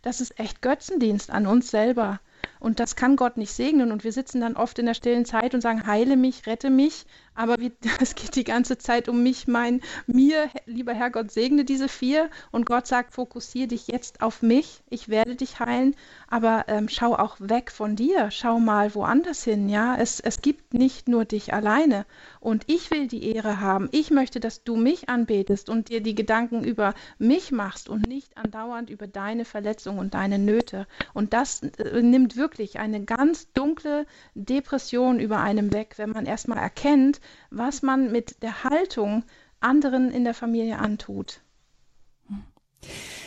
[0.00, 2.20] Das ist echt Götzendienst an uns selber.
[2.60, 3.92] Und das kann Gott nicht segnen.
[3.92, 7.04] Und wir sitzen dann oft in der stillen Zeit und sagen, heile mich, rette mich.
[7.38, 7.56] Aber
[8.00, 12.30] es geht die ganze Zeit um mich, mein, mir, lieber Herrgott, segne diese vier.
[12.50, 14.82] Und Gott sagt, fokussiere dich jetzt auf mich.
[14.90, 15.94] Ich werde dich heilen.
[16.26, 18.32] Aber ähm, schau auch weg von dir.
[18.32, 19.68] Schau mal woanders hin.
[19.68, 22.06] Ja, es, es gibt nicht nur dich alleine.
[22.40, 23.88] Und ich will die Ehre haben.
[23.92, 28.36] Ich möchte, dass du mich anbetest und dir die Gedanken über mich machst und nicht
[28.36, 30.88] andauernd über deine Verletzungen und deine Nöte.
[31.14, 36.58] Und das äh, nimmt wirklich eine ganz dunkle Depression über einem weg, wenn man erstmal
[36.58, 37.20] erkennt,
[37.50, 39.24] was man mit der Haltung
[39.60, 41.40] anderen in der Familie antut.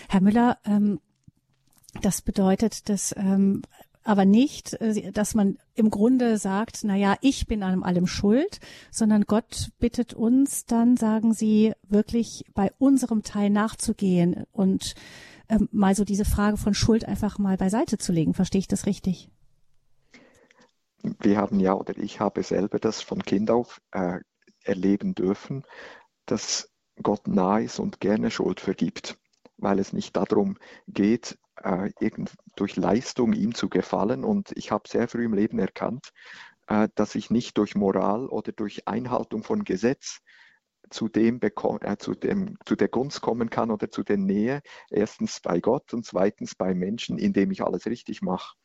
[0.07, 0.99] Herr Müller, ähm,
[2.01, 3.63] das bedeutet, dass ähm,
[4.03, 8.59] aber nicht, äh, dass man im Grunde sagt, na ja, ich bin an allem schuld,
[8.91, 14.95] sondern Gott bittet uns dann, sagen Sie, wirklich bei unserem Teil nachzugehen und
[15.49, 18.33] ähm, mal so diese Frage von Schuld einfach mal beiseite zu legen.
[18.33, 19.29] Verstehe ich das richtig?
[21.03, 24.19] Wir haben ja, oder ich habe selber das von Kind auf äh,
[24.63, 25.63] erleben dürfen,
[26.25, 26.69] dass
[27.01, 29.17] Gott nah ist und gerne Schuld vergibt,
[29.57, 34.23] weil es nicht darum geht, äh, irgend, durch Leistung ihm zu gefallen.
[34.23, 36.11] Und ich habe sehr früh im Leben erkannt,
[36.67, 40.19] äh, dass ich nicht durch Moral oder durch Einhaltung von Gesetz
[40.89, 45.39] zu dem, äh, zu dem, zu der Gunst kommen kann oder zu der Nähe, erstens
[45.39, 48.55] bei Gott und zweitens bei Menschen, indem ich alles richtig mache.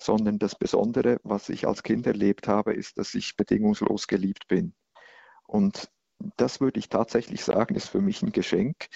[0.00, 4.74] Sondern das Besondere, was ich als Kind erlebt habe, ist, dass ich bedingungslos geliebt bin.
[5.46, 5.90] Und
[6.36, 8.88] das würde ich tatsächlich sagen, ist für mich ein Geschenk.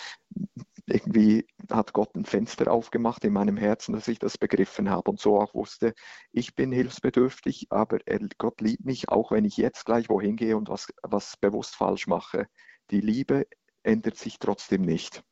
[0.86, 5.20] Irgendwie hat Gott ein Fenster aufgemacht in meinem Herzen, dass ich das begriffen habe und
[5.20, 5.94] so auch wusste,
[6.32, 10.56] ich bin hilfsbedürftig, aber er, Gott liebt mich, auch wenn ich jetzt gleich wohin gehe
[10.56, 12.46] und was, was bewusst falsch mache.
[12.90, 13.46] Die Liebe
[13.84, 15.22] ändert sich trotzdem nicht.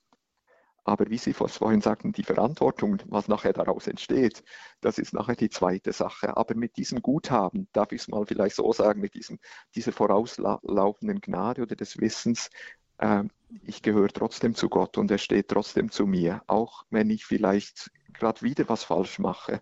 [0.85, 4.43] Aber wie Sie vorhin sagten, die Verantwortung, was nachher daraus entsteht,
[4.81, 6.37] das ist nachher die zweite Sache.
[6.37, 9.39] Aber mit diesem Guthaben, darf ich es mal vielleicht so sagen, mit diesem,
[9.75, 12.51] dieser vorauslaufenden Gnade oder des Wissens,
[12.99, 13.25] äh,
[13.65, 17.91] ich gehöre trotzdem zu Gott und er steht trotzdem zu mir, auch wenn ich vielleicht
[18.13, 19.61] gerade wieder was falsch mache,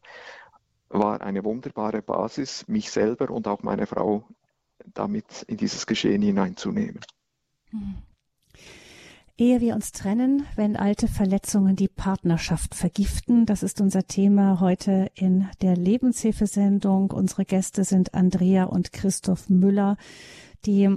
[0.89, 4.27] war eine wunderbare Basis, mich selber und auch meine Frau
[4.87, 7.01] damit in dieses Geschehen hineinzunehmen.
[7.71, 8.03] Mhm.
[9.41, 13.47] Ehe wir uns trennen, wenn alte Verletzungen die Partnerschaft vergiften.
[13.47, 17.13] Das ist unser Thema heute in der Lebenshilfesendung.
[17.13, 19.97] Unsere Gäste sind Andrea und Christoph Müller,
[20.67, 20.93] die,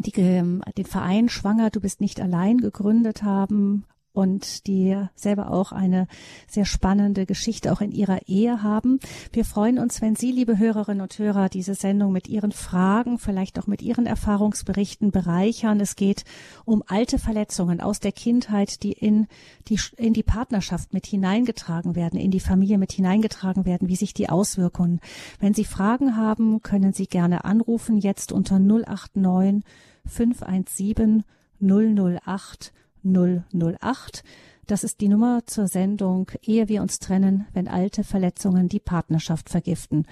[0.00, 6.06] die den Verein Schwanger, du bist nicht allein gegründet haben und die selber auch eine
[6.46, 9.00] sehr spannende Geschichte auch in ihrer Ehe haben.
[9.32, 13.58] Wir freuen uns, wenn Sie, liebe Hörerinnen und Hörer, diese Sendung mit Ihren Fragen, vielleicht
[13.58, 15.80] auch mit Ihren Erfahrungsberichten bereichern.
[15.80, 16.24] Es geht
[16.64, 19.26] um alte Verletzungen aus der Kindheit, die in
[19.68, 24.12] die, in die Partnerschaft mit hineingetragen werden, in die Familie mit hineingetragen werden, wie sich
[24.12, 25.00] die Auswirkungen.
[25.40, 29.62] Wenn Sie Fragen haben, können Sie gerne anrufen, jetzt unter 089
[30.04, 31.24] 517
[31.60, 32.72] 008
[33.04, 34.24] 008.
[34.66, 39.50] Das ist die Nummer zur Sendung Ehe wir uns trennen, wenn alte Verletzungen die Partnerschaft
[39.50, 40.06] vergiften.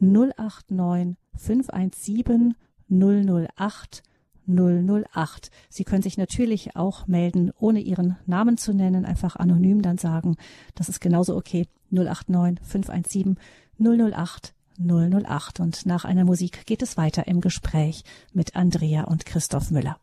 [0.00, 2.54] 089 517
[2.88, 4.02] 008
[4.46, 5.50] 008.
[5.68, 10.36] Sie können sich natürlich auch melden, ohne Ihren Namen zu nennen, einfach anonym dann sagen,
[10.74, 11.66] das ist genauso okay.
[11.90, 13.38] 089 517
[13.78, 15.60] 008 008.
[15.60, 19.98] Und nach einer Musik geht es weiter im Gespräch mit Andrea und Christoph Müller.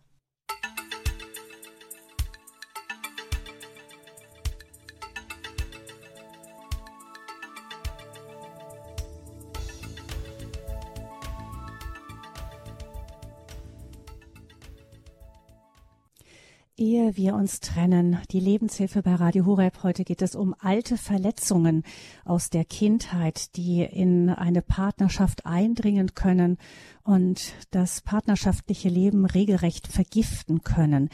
[16.84, 19.84] Ehe wir uns trennen, die Lebenshilfe bei Radio Horeb.
[19.84, 21.84] Heute geht es um alte Verletzungen
[22.26, 26.58] aus der Kindheit, die in eine Partnerschaft eindringen können
[27.06, 31.08] und das partnerschaftliche Leben regelrecht vergiften können.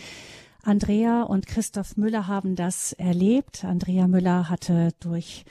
[0.64, 3.64] Andrea und Christoph Müller haben das erlebt.
[3.64, 5.46] Andrea Müller hatte durch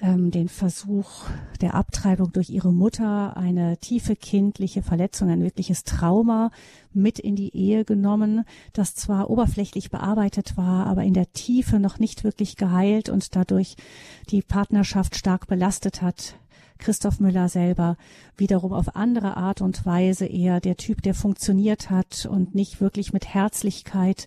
[0.00, 1.24] ähm, den Versuch
[1.60, 6.50] der Abtreibung durch ihre Mutter eine tiefe kindliche Verletzung, ein wirkliches Trauma
[6.92, 11.98] mit in die Ehe genommen, das zwar oberflächlich bearbeitet war, aber in der Tiefe noch
[11.98, 13.76] nicht wirklich geheilt und dadurch
[14.30, 16.36] die Partnerschaft stark belastet hat.
[16.78, 17.96] Christoph Müller selber
[18.36, 23.12] wiederum auf andere Art und Weise eher der Typ, der funktioniert hat und nicht wirklich
[23.12, 24.26] mit Herzlichkeit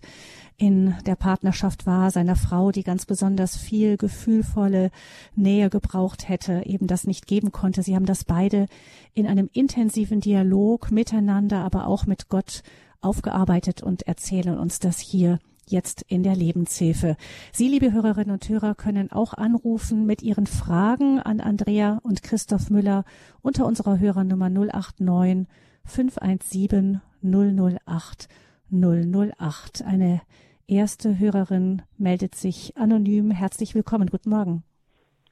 [0.56, 4.90] in der Partnerschaft war, seiner Frau, die ganz besonders viel gefühlvolle
[5.36, 7.84] Nähe gebraucht hätte, eben das nicht geben konnte.
[7.84, 8.66] Sie haben das beide
[9.14, 12.64] in einem intensiven Dialog miteinander, aber auch mit Gott
[13.00, 15.38] aufgearbeitet und erzählen uns das hier
[15.70, 17.16] jetzt in der Lebenshilfe.
[17.52, 22.70] Sie, liebe Hörerinnen und Hörer, können auch anrufen mit Ihren Fragen an Andrea und Christoph
[22.70, 23.04] Müller
[23.42, 25.46] unter unserer Hörernummer 089
[25.84, 28.28] 517 008
[28.70, 29.82] 008.
[29.84, 30.20] Eine
[30.66, 33.30] erste Hörerin meldet sich anonym.
[33.30, 34.08] Herzlich willkommen.
[34.08, 34.62] Guten Morgen.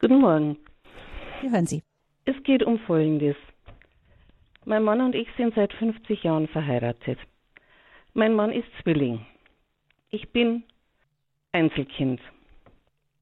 [0.00, 0.56] Guten Morgen.
[1.40, 1.82] Wir hören Sie.
[2.24, 3.36] Es geht um Folgendes.
[4.64, 7.18] Mein Mann und ich sind seit 50 Jahren verheiratet.
[8.14, 9.20] Mein Mann ist Zwilling.
[10.10, 10.62] Ich bin
[11.52, 12.20] Einzelkind.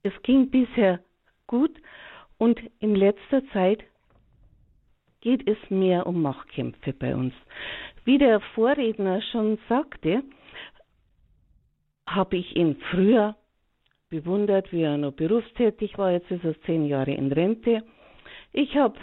[0.02, 1.00] Es ging bisher
[1.46, 1.72] gut
[2.36, 3.82] und in letzter Zeit
[5.20, 7.32] geht es mehr um Machtkämpfe bei uns.
[8.04, 10.22] Wie der Vorredner schon sagte,
[12.06, 13.34] habe ich ihn früher
[14.10, 16.12] bewundert, wie er noch berufstätig war.
[16.12, 17.82] Jetzt ist er zehn Jahre in Rente.
[18.52, 18.98] Ich habe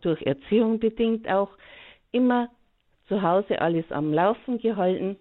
[0.00, 1.50] durch Erziehung bedingt auch
[2.12, 2.48] immer
[3.08, 5.16] zu Hause alles am Laufen gehalten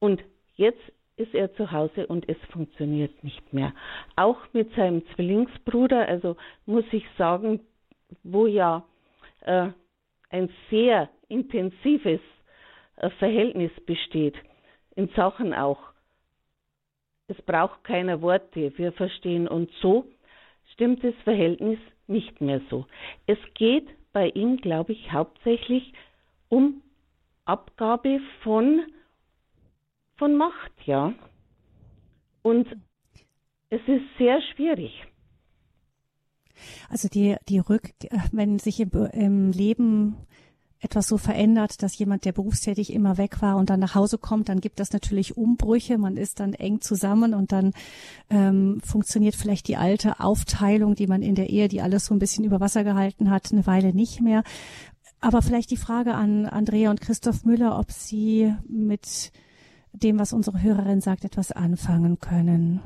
[0.00, 0.22] und
[0.58, 0.82] jetzt
[1.16, 3.72] ist er zu Hause und es funktioniert nicht mehr.
[4.14, 7.60] Auch mit seinem Zwillingsbruder, also muss ich sagen,
[8.22, 8.84] wo ja
[9.40, 9.68] äh,
[10.30, 12.20] ein sehr intensives
[12.96, 14.36] äh, Verhältnis besteht,
[14.94, 15.78] in Sachen auch,
[17.28, 20.06] es braucht keine Worte, wir verstehen uns so,
[20.72, 22.86] stimmt das Verhältnis nicht mehr so.
[23.26, 25.92] Es geht bei ihm, glaube ich, hauptsächlich
[26.48, 26.82] um
[27.44, 28.82] Abgabe von,
[30.18, 31.14] von Macht, ja.
[32.42, 32.66] Und
[33.70, 34.92] es ist sehr schwierig.
[36.88, 37.92] Also die, die Rück,
[38.32, 40.16] wenn sich im, im Leben
[40.80, 44.48] etwas so verändert, dass jemand, der berufstätig immer weg war und dann nach Hause kommt,
[44.48, 45.98] dann gibt das natürlich Umbrüche.
[45.98, 47.72] Man ist dann eng zusammen und dann
[48.30, 52.20] ähm, funktioniert vielleicht die alte Aufteilung, die man in der Ehe, die alles so ein
[52.20, 54.44] bisschen über Wasser gehalten hat, eine Weile nicht mehr.
[55.20, 59.32] Aber vielleicht die Frage an Andrea und Christoph Müller, ob Sie mit
[60.02, 62.80] dem, was unsere Hörerin sagt, etwas anfangen können.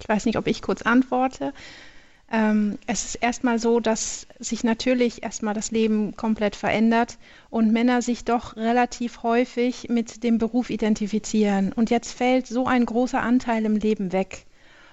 [0.00, 1.52] Ich weiß nicht, ob ich kurz antworte.
[2.30, 7.18] Ähm, es ist erstmal so, dass sich natürlich erstmal das Leben komplett verändert
[7.50, 11.72] und Männer sich doch relativ häufig mit dem Beruf identifizieren.
[11.72, 14.46] Und jetzt fällt so ein großer Anteil im Leben weg.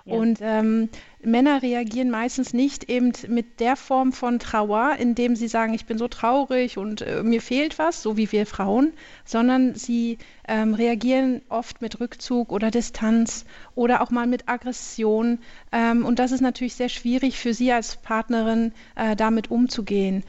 [0.05, 0.89] Und ähm,
[1.23, 5.97] Männer reagieren meistens nicht eben mit der Form von Trauer, indem sie sagen, ich bin
[5.97, 8.93] so traurig und äh, mir fehlt was, so wie wir Frauen,
[9.25, 15.39] sondern sie ähm, reagieren oft mit Rückzug oder Distanz oder auch mal mit Aggression.
[15.71, 20.23] Ähm, und das ist natürlich sehr schwierig für Sie als Partnerin, äh, damit umzugehen.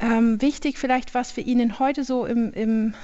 [0.00, 2.94] Ähm, wichtig vielleicht, was wir Ihnen heute so im, im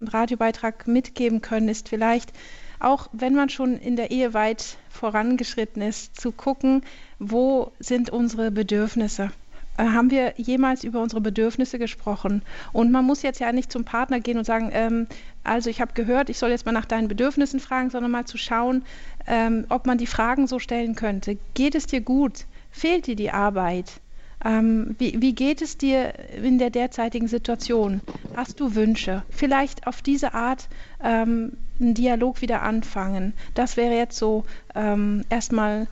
[0.00, 2.32] Radiobeitrag mitgeben können, ist vielleicht,
[2.80, 6.82] auch wenn man schon in der Ehe weit vorangeschritten ist, zu gucken,
[7.18, 9.30] wo sind unsere Bedürfnisse.
[9.76, 12.42] Äh, haben wir jemals über unsere Bedürfnisse gesprochen?
[12.72, 15.06] Und man muss jetzt ja nicht zum Partner gehen und sagen, ähm,
[15.44, 18.38] also ich habe gehört, ich soll jetzt mal nach deinen Bedürfnissen fragen, sondern mal zu
[18.38, 18.84] schauen,
[19.26, 21.38] ähm, ob man die Fragen so stellen könnte.
[21.54, 22.46] Geht es dir gut?
[22.70, 24.00] Fehlt dir die Arbeit?
[24.44, 26.12] Ähm, wie, wie, geht es dir
[26.42, 28.00] in der derzeitigen Situation?
[28.34, 29.22] Hast du Wünsche?
[29.30, 30.68] Vielleicht auf diese Art
[31.02, 33.34] ähm, einen Dialog wieder anfangen.
[33.54, 35.88] Das wäre jetzt so ähm, erstmal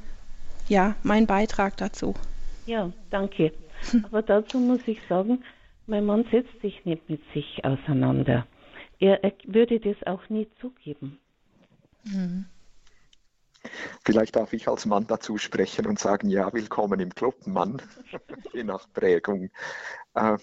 [0.68, 2.14] ja, mein Beitrag dazu.
[2.66, 3.53] Ja, danke.
[4.05, 5.44] Aber dazu muss ich sagen,
[5.87, 8.47] mein Mann setzt sich nicht mit sich auseinander.
[8.99, 11.18] Er, er würde das auch nie zugeben.
[12.05, 12.47] Mhm.
[14.05, 17.81] Vielleicht darf ich als Mann dazu sprechen und sagen, ja, willkommen im Club, Mann,
[18.53, 19.51] je nach Prägung.
[20.14, 20.37] Äh,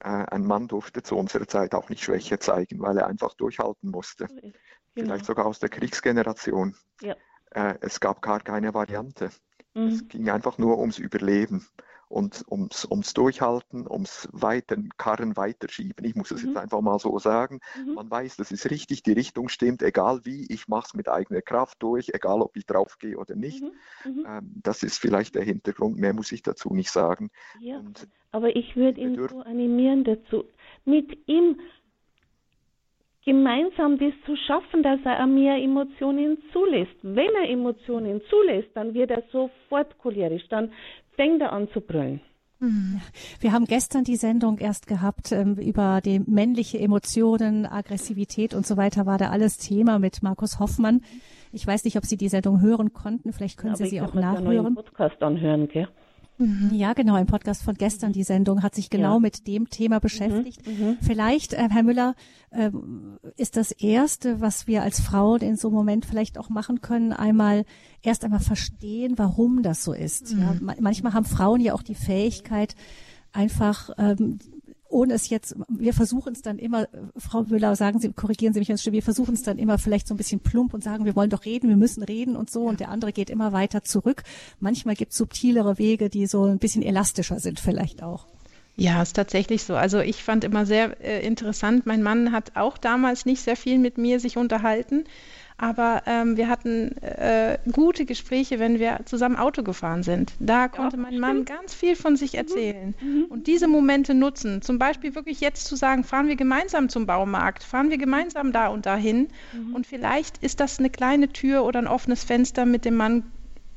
[0.00, 4.26] ein Mann durfte zu unserer Zeit auch nicht Schwäche zeigen, weil er einfach durchhalten musste.
[4.26, 4.52] Genau.
[4.94, 6.76] Vielleicht sogar aus der Kriegsgeneration.
[7.02, 7.16] Ja.
[7.50, 9.30] Äh, es gab gar keine Variante.
[9.74, 9.88] Mhm.
[9.88, 11.66] Es ging einfach nur ums Überleben
[12.08, 16.04] und ums, ums Durchhalten, ums weiten Karren weiterschieben.
[16.04, 16.48] Ich muss es mhm.
[16.48, 17.60] jetzt einfach mal so sagen.
[17.76, 17.94] Mhm.
[17.94, 21.42] Man weiß, das ist richtig, die Richtung stimmt, egal wie, ich mache es mit eigener
[21.42, 23.62] Kraft durch, egal ob ich draufgehe oder nicht.
[23.62, 24.12] Mhm.
[24.12, 24.26] mhm.
[24.26, 27.30] Ähm, das ist vielleicht der Hintergrund, mehr muss ich dazu nicht sagen.
[27.60, 30.44] Ja, und aber ich würde ihn so animieren dazu,
[30.84, 31.58] mit ihm
[33.24, 36.96] gemeinsam das zu schaffen, dass er mehr Emotionen zulässt.
[37.02, 40.72] Wenn er Emotionen zulässt, dann wird er sofort cholerisch, dann
[41.18, 42.20] fängt er an zu brüllen.
[42.60, 43.00] Hm.
[43.40, 48.76] Wir haben gestern die Sendung erst gehabt ähm, über die männliche Emotionen, Aggressivität und so
[48.76, 51.02] weiter war da alles Thema mit Markus Hoffmann.
[51.52, 53.32] Ich weiß nicht, ob Sie die Sendung hören konnten.
[53.32, 54.74] Vielleicht können ja, Sie sie auch nachhören.
[54.74, 55.88] Podcast anhören, gell?
[56.38, 56.70] Mhm.
[56.72, 57.16] Ja, genau.
[57.16, 59.18] Im Podcast von gestern, die Sendung, hat sich genau ja.
[59.18, 60.00] mit dem Thema mhm.
[60.00, 60.66] beschäftigt.
[60.66, 60.96] Mhm.
[61.00, 62.14] Vielleicht, äh, Herr Müller,
[62.50, 62.70] äh,
[63.36, 67.12] ist das Erste, was wir als Frauen in so einem Moment vielleicht auch machen können,
[67.12, 67.64] einmal
[68.02, 70.34] erst einmal verstehen, warum das so ist.
[70.34, 70.40] Mhm.
[70.40, 72.74] Ja, manchmal haben Frauen ja auch die Fähigkeit,
[73.32, 74.38] einfach ähm,
[74.88, 78.68] ohne es jetzt, wir versuchen es dann immer, Frau Müller, sagen Sie, korrigieren Sie mich,
[78.68, 81.44] wir versuchen es dann immer vielleicht so ein bisschen plump und sagen, wir wollen doch
[81.44, 84.22] reden, wir müssen reden und so, und der andere geht immer weiter zurück.
[84.60, 88.26] Manchmal gibt es subtilere Wege, die so ein bisschen elastischer sind vielleicht auch.
[88.76, 89.74] Ja, ist tatsächlich so.
[89.74, 93.78] Also ich fand immer sehr äh, interessant, mein Mann hat auch damals nicht sehr viel
[93.78, 95.04] mit mir sich unterhalten.
[95.58, 100.32] Aber ähm, wir hatten äh, gute Gespräche, wenn wir zusammen Auto gefahren sind.
[100.38, 101.18] Da konnte ja, mein.
[101.18, 102.38] Mann ganz viel von sich mhm.
[102.38, 102.94] erzählen.
[103.00, 103.24] Mhm.
[103.28, 104.62] Und diese Momente nutzen.
[104.62, 108.68] Zum Beispiel wirklich jetzt zu sagen, fahren wir gemeinsam zum Baumarkt, fahren wir gemeinsam da
[108.68, 109.28] und dahin.
[109.52, 109.74] Mhm.
[109.74, 113.24] Und vielleicht ist das eine kleine Tür oder ein offenes Fenster mit dem Mann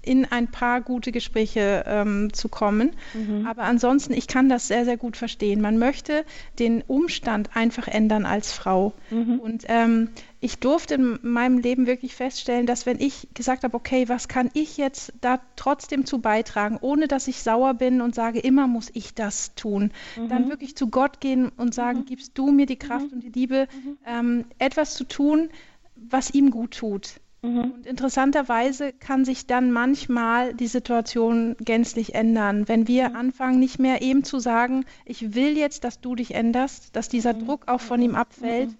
[0.03, 2.91] in ein paar gute Gespräche ähm, zu kommen.
[3.13, 3.45] Mhm.
[3.45, 5.61] Aber ansonsten, ich kann das sehr, sehr gut verstehen.
[5.61, 6.25] Man möchte
[6.59, 8.93] den Umstand einfach ändern als Frau.
[9.09, 9.39] Mhm.
[9.39, 10.09] Und ähm,
[10.43, 14.49] ich durfte in meinem Leben wirklich feststellen, dass wenn ich gesagt habe, okay, was kann
[14.53, 18.89] ich jetzt da trotzdem zu beitragen, ohne dass ich sauer bin und sage, immer muss
[18.93, 20.29] ich das tun, mhm.
[20.29, 22.05] dann wirklich zu Gott gehen und sagen, mhm.
[22.05, 23.13] gibst du mir die Kraft mhm.
[23.13, 23.97] und die Liebe, mhm.
[24.05, 25.49] ähm, etwas zu tun,
[25.95, 27.21] was ihm gut tut.
[27.43, 27.59] Mhm.
[27.59, 32.67] Und interessanterweise kann sich dann manchmal die Situation gänzlich ändern.
[32.67, 33.15] Wenn wir mhm.
[33.15, 37.33] anfangen, nicht mehr eben zu sagen, ich will jetzt, dass du dich änderst, dass dieser
[37.33, 37.45] mhm.
[37.45, 38.77] Druck auch von ihm abfällt, mhm.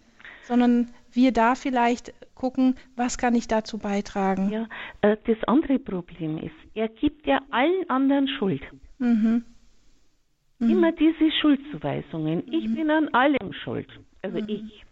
[0.48, 4.50] sondern wir da vielleicht gucken, was kann ich dazu beitragen.
[4.50, 4.68] Ja,
[5.02, 8.62] äh, das andere Problem ist, er gibt ja allen anderen Schuld.
[9.00, 9.46] Mhm.
[10.60, 10.70] Mhm.
[10.70, 12.44] Immer diese Schuldzuweisungen.
[12.52, 13.88] Ich bin an allem schuld.
[14.22, 14.86] Also ich.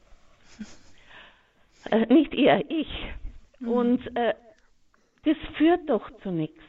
[1.91, 2.89] Äh, nicht er, ich.
[3.59, 3.67] Mhm.
[3.69, 4.33] Und äh,
[5.23, 6.61] das führt doch zu nichts.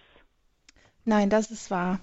[1.05, 1.99] Nein, das ist wahr.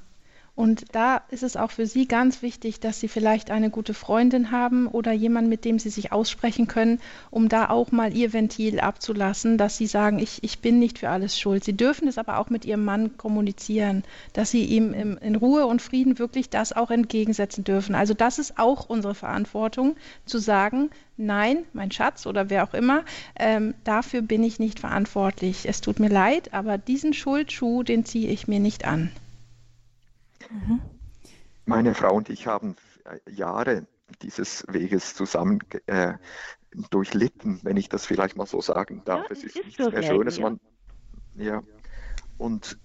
[0.57, 4.49] Und da ist es auch für Sie ganz wichtig, dass Sie vielleicht eine gute Freundin
[4.49, 6.99] haben oder jemanden, mit dem Sie sich aussprechen können,
[7.29, 11.09] um da auch mal Ihr Ventil abzulassen, dass Sie sagen, ich, ich bin nicht für
[11.09, 11.63] alles schuld.
[11.63, 14.03] Sie dürfen es aber auch mit Ihrem Mann kommunizieren,
[14.33, 17.93] dass Sie ihm im, in Ruhe und Frieden wirklich das auch entgegensetzen dürfen.
[17.93, 19.95] Also das ist auch unsere Verantwortung,
[20.25, 23.05] zu sagen, nein, mein Schatz oder wer auch immer,
[23.35, 25.69] ähm, dafür bin ich nicht verantwortlich.
[25.69, 29.11] Es tut mir leid, aber diesen Schuldschuh, den ziehe ich mir nicht an.
[30.49, 30.81] Mhm.
[31.65, 32.75] Meine Frau und ich haben
[33.29, 33.87] Jahre
[34.21, 36.13] dieses Weges zusammen äh,
[36.89, 39.23] durchlitten, wenn ich das vielleicht mal so sagen darf.
[39.23, 40.39] Ja, es ist, ist nichts so sehr Schönes.
[40.39, 40.59] Man,
[41.35, 41.63] ja.
[42.37, 42.79] Und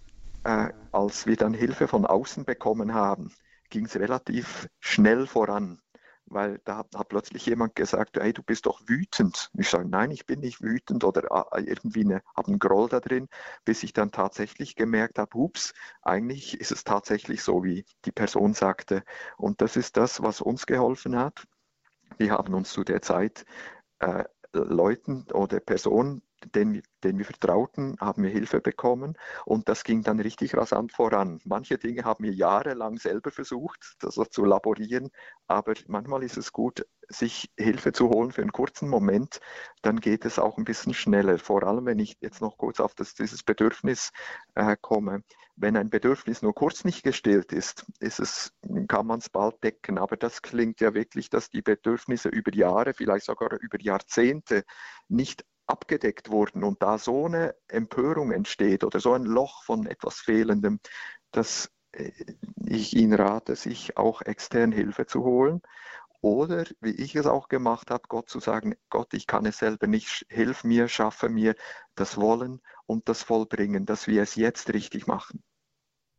[0.45, 3.33] äh, als wir dann Hilfe von außen bekommen haben,
[3.71, 5.82] ging es relativ schnell voran
[6.33, 9.51] weil da hat, plötzlich jemand gesagt, hey, du bist doch wütend.
[9.59, 13.01] Ich sage, nein, ich bin nicht wütend oder äh, irgendwie eine, habe einen Groll da
[13.01, 13.29] drin,
[13.65, 15.73] bis ich dann tatsächlich gemerkt habe, ups,
[16.03, 19.05] eigentlich ist es tatsächlich so, wie die Person sagte.
[19.37, 21.47] Und das ist das, was uns geholfen hat.
[22.19, 23.45] Wir haben uns zu der Zeit
[24.01, 26.23] äh, Leuten oder Personen
[26.55, 31.41] den, den wir vertrauten, haben wir Hilfe bekommen und das ging dann richtig rasant voran.
[31.45, 35.11] Manche Dinge haben wir jahrelang selber versucht, das zu laborieren,
[35.47, 39.41] aber manchmal ist es gut, sich Hilfe zu holen für einen kurzen Moment,
[39.83, 41.39] dann geht es auch ein bisschen schneller.
[41.39, 44.11] Vor allem, wenn ich jetzt noch kurz auf das, dieses Bedürfnis
[44.55, 45.23] äh, komme.
[45.55, 48.53] Wenn ein Bedürfnis nur kurz nicht gestillt ist, ist es,
[48.89, 49.99] kann man es bald decken.
[49.99, 54.65] Aber das klingt ja wirklich, dass die Bedürfnisse über Jahre, vielleicht sogar über Jahrzehnte
[55.09, 60.17] nicht abgedeckt wurden und da so eine Empörung entsteht oder so ein Loch von etwas
[60.19, 60.81] Fehlendem,
[61.31, 62.11] dass äh,
[62.67, 65.63] ich Ihnen rate, sich auch extern Hilfe zu holen.
[66.23, 69.89] Oder, wie ich es auch gemacht habe, Gott zu sagen, Gott, ich kann es selber
[69.89, 71.57] nicht, hilf mir, schaffe mir
[71.97, 75.43] das Wollen und das Vollbringen, dass wir es jetzt richtig machen.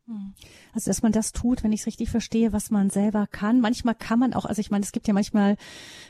[0.06, 0.34] Hm.
[0.74, 3.62] Also dass man das tut, wenn ich es richtig verstehe, was man selber kann.
[3.62, 5.56] Manchmal kann man auch, also ich meine, es gibt ja manchmal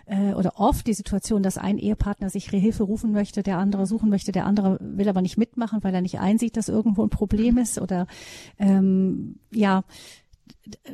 [0.08, 4.10] äh, oder oft die Situation, dass ein Ehepartner sich Hilfe rufen möchte, der andere suchen
[4.10, 7.60] möchte, der andere will aber nicht mitmachen, weil er nicht einsieht, dass irgendwo ein Problem
[7.60, 8.08] ist oder
[8.58, 9.84] ähm, ja,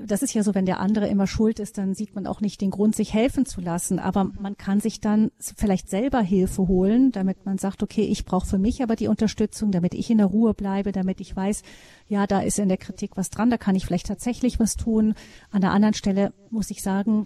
[0.05, 2.61] das ist ja so, wenn der andere immer schuld ist, dann sieht man auch nicht
[2.61, 3.99] den Grund, sich helfen zu lassen.
[3.99, 8.47] Aber man kann sich dann vielleicht selber Hilfe holen, damit man sagt, okay, ich brauche
[8.47, 11.61] für mich aber die Unterstützung, damit ich in der Ruhe bleibe, damit ich weiß,
[12.07, 15.13] ja, da ist in der Kritik was dran, da kann ich vielleicht tatsächlich was tun.
[15.51, 17.25] An der anderen Stelle muss ich sagen,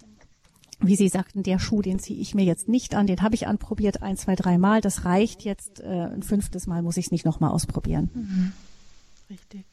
[0.80, 3.48] wie Sie sagten, der Schuh, den ziehe ich mir jetzt nicht an, den habe ich
[3.48, 4.82] anprobiert ein, zwei, drei Mal.
[4.82, 5.80] Das reicht jetzt.
[5.80, 8.10] Äh, ein fünftes Mal muss ich es nicht nochmal ausprobieren.
[8.14, 8.52] Mhm.
[9.30, 9.66] Richtig.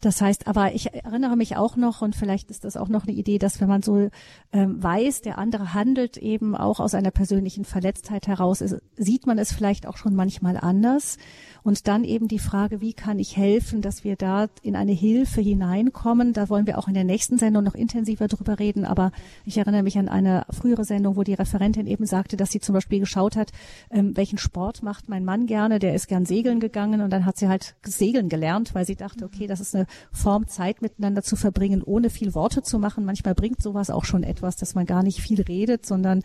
[0.00, 3.16] Das heißt, aber ich erinnere mich auch noch, und vielleicht ist das auch noch eine
[3.16, 4.10] Idee, dass wenn man so
[4.52, 9.38] ähm, weiß, der andere handelt eben auch aus einer persönlichen Verletztheit heraus, ist, sieht man
[9.38, 11.18] es vielleicht auch schon manchmal anders.
[11.64, 15.40] Und dann eben die Frage, wie kann ich helfen, dass wir da in eine Hilfe
[15.40, 16.32] hineinkommen.
[16.32, 18.84] Da wollen wir auch in der nächsten Sendung noch intensiver drüber reden.
[18.84, 19.10] Aber
[19.44, 22.74] ich erinnere mich an eine frühere Sendung, wo die Referentin eben sagte, dass sie zum
[22.74, 23.50] Beispiel geschaut hat,
[23.90, 25.78] ähm, welchen Sport macht mein Mann gerne.
[25.80, 29.24] Der ist gern segeln gegangen und dann hat sie halt segeln gelernt, weil sie dachte,
[29.24, 33.04] okay, das ist eine Form, Zeit miteinander zu verbringen, ohne viel Worte zu machen.
[33.04, 36.22] Manchmal bringt sowas auch schon etwas, dass man gar nicht viel redet, sondern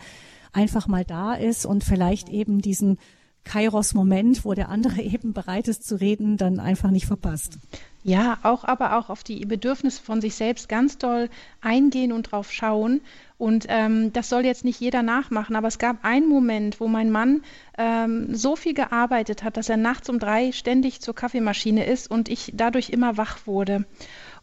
[0.52, 2.98] einfach mal da ist und vielleicht eben diesen
[3.44, 7.60] Kairos-Moment, wo der andere eben bereit ist zu reden, dann einfach nicht verpasst.
[8.06, 11.30] Ja, auch aber auch auf die Bedürfnisse von sich selbst ganz doll
[11.62, 13.00] eingehen und drauf schauen.
[13.38, 17.12] Und ähm, das soll jetzt nicht jeder nachmachen, aber es gab einen Moment, wo mein
[17.12, 17.44] Mann
[17.78, 22.28] ähm, so viel gearbeitet hat, dass er nachts um drei ständig zur Kaffeemaschine ist und
[22.28, 23.86] ich dadurch immer wach wurde.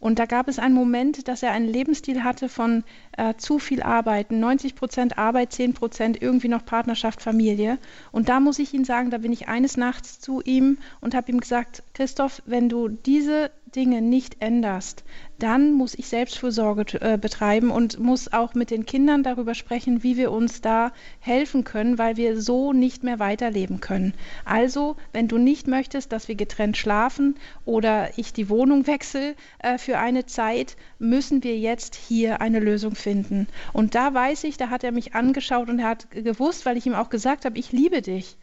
[0.01, 2.85] Und da gab es einen Moment, dass er einen Lebensstil hatte von
[3.17, 7.79] äh, zu viel Arbeiten, 90 Prozent Arbeit, 10 Prozent irgendwie noch Partnerschaft, Familie.
[8.11, 11.31] Und da muss ich Ihnen sagen, da bin ich eines Nachts zu ihm und habe
[11.31, 15.05] ihm gesagt, Christoph, wenn du diese Dinge nicht änderst,
[15.39, 20.17] dann muss ich Selbstfürsorge äh, betreiben und muss auch mit den Kindern darüber sprechen, wie
[20.17, 24.15] wir uns da helfen können, weil wir so nicht mehr weiterleben können.
[24.45, 29.79] Also, wenn du nicht möchtest, dass wir getrennt schlafen oder ich die Wohnung wechsle äh,
[29.79, 33.47] für eine Zeit, müssen wir jetzt hier eine Lösung finden.
[33.73, 36.87] Und da weiß ich, da hat er mich angeschaut und er hat gewusst, weil ich
[36.87, 38.37] ihm auch gesagt habe, ich liebe dich.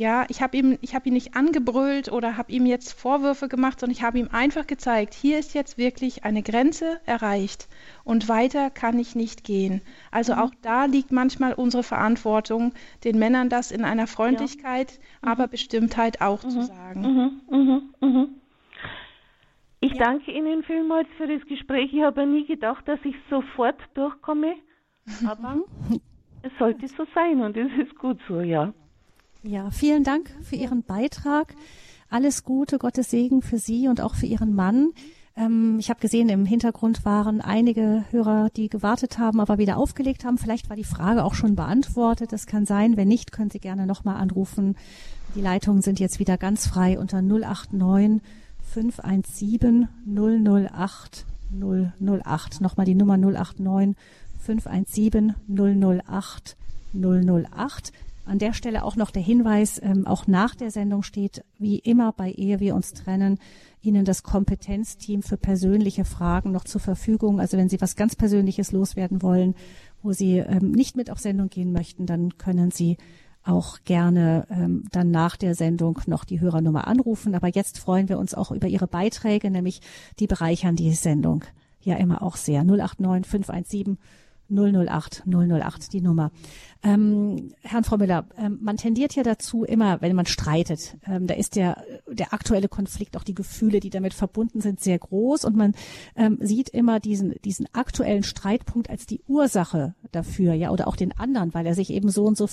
[0.00, 3.94] Ja, ich habe ihm, ich ihn nicht angebrüllt oder habe ihm jetzt Vorwürfe gemacht, sondern
[3.94, 7.68] ich habe ihm einfach gezeigt, hier ist jetzt wirklich eine Grenze erreicht
[8.02, 9.82] und weiter kann ich nicht gehen.
[10.10, 10.38] Also mhm.
[10.38, 12.72] auch da liegt manchmal unsere Verantwortung,
[13.04, 14.98] den Männern das in einer Freundlichkeit, ja.
[15.20, 15.32] mhm.
[15.32, 16.48] aber Bestimmtheit auch mhm.
[16.48, 17.40] zu sagen.
[17.50, 17.90] Mhm.
[18.00, 18.28] Mhm.
[19.80, 19.98] Ich ja.
[19.98, 21.92] danke Ihnen vielmals für das Gespräch.
[21.92, 24.54] Ich habe nie gedacht, dass ich sofort durchkomme,
[25.26, 25.56] aber
[26.42, 28.72] es sollte so sein und es ist gut so, ja.
[29.42, 31.54] Ja, vielen Dank für Ihren Beitrag.
[32.10, 34.90] Alles Gute, Gottes Segen für Sie und auch für Ihren Mann.
[35.34, 40.26] Ähm, ich habe gesehen, im Hintergrund waren einige Hörer, die gewartet haben, aber wieder aufgelegt
[40.26, 40.36] haben.
[40.36, 42.32] Vielleicht war die Frage auch schon beantwortet.
[42.32, 42.98] Das kann sein.
[42.98, 44.76] Wenn nicht, können Sie gerne nochmal anrufen.
[45.34, 48.20] Die Leitungen sind jetzt wieder ganz frei unter 089
[48.74, 52.60] 517 008 008.
[52.60, 53.96] Nochmal die Nummer 089
[54.38, 56.56] 517 008
[56.92, 57.92] 008.
[58.24, 62.12] An der Stelle auch noch der Hinweis, ähm, auch nach der Sendung steht, wie immer
[62.12, 63.38] bei Ehe wir uns trennen,
[63.82, 67.40] Ihnen das Kompetenzteam für persönliche Fragen noch zur Verfügung.
[67.40, 69.54] Also wenn Sie was ganz Persönliches loswerden wollen,
[70.02, 72.98] wo Sie ähm, nicht mit auf Sendung gehen möchten, dann können Sie
[73.42, 77.34] auch gerne ähm, dann nach der Sendung noch die Hörernummer anrufen.
[77.34, 79.80] Aber jetzt freuen wir uns auch über Ihre Beiträge, nämlich
[80.18, 81.44] die bereichern die Sendung
[81.80, 82.64] ja immer auch sehr.
[82.64, 83.98] 089 517
[84.50, 86.30] 008 008 die Nummer.
[86.82, 91.34] Ähm, Herrn Frau Müller, ähm, man tendiert ja dazu immer, wenn man streitet, ähm, da
[91.34, 95.56] ist der der aktuelle Konflikt, auch die Gefühle, die damit verbunden sind, sehr groß und
[95.56, 95.74] man
[96.16, 101.16] ähm, sieht immer diesen diesen aktuellen Streitpunkt als die Ursache dafür, ja, oder auch den
[101.18, 102.48] anderen, weil er sich eben so und so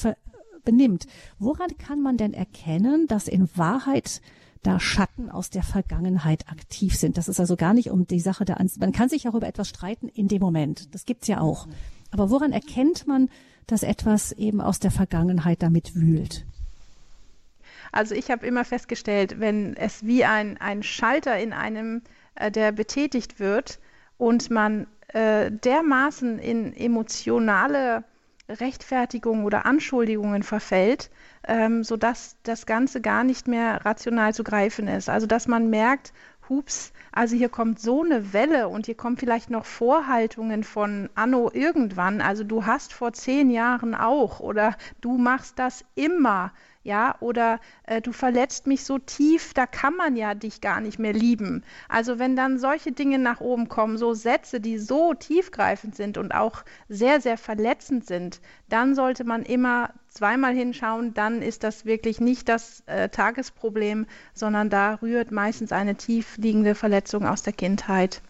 [0.64, 1.08] benimmt.
[1.40, 4.22] Woran kann man denn erkennen, dass in Wahrheit
[4.64, 7.18] da Schatten aus der Vergangenheit aktiv sind.
[7.18, 9.48] Das ist also gar nicht um die Sache der Ans Man kann sich auch über
[9.48, 10.94] etwas streiten in dem Moment.
[10.94, 11.68] Das gibt's ja auch.
[12.12, 13.30] Aber woran erkennt man,
[13.66, 16.46] dass etwas eben aus der Vergangenheit damit wühlt?
[17.92, 22.02] Also ich habe immer festgestellt, wenn es wie ein, ein Schalter in einem,
[22.36, 23.80] äh, der betätigt wird
[24.18, 28.04] und man äh, dermaßen in emotionale
[28.50, 31.10] Rechtfertigungen oder Anschuldigungen verfällt,
[31.48, 35.10] ähm, sodass das Ganze gar nicht mehr rational zu greifen ist.
[35.10, 36.14] Also dass man merkt,
[36.50, 41.52] hups, also hier kommt so eine Welle und hier kommen vielleicht noch Vorhaltungen von Anno
[41.54, 42.22] irgendwann.
[42.22, 46.54] Also du hast vor zehn Jahren auch oder du machst das immer
[46.88, 51.00] ja, oder äh, du verletzt mich so tief, da kann man ja dich gar nicht
[51.00, 51.64] mehr lieben.
[51.90, 56.34] Also wenn dann solche Dinge nach oben kommen, so Sätze, die so tiefgreifend sind und
[56.34, 62.22] auch sehr, sehr verletzend sind, dann sollte man immer zweimal hinschauen, dann ist das wirklich
[62.22, 68.22] nicht das äh, Tagesproblem, sondern da rührt meistens eine tief liegende Verletzung aus der Kindheit.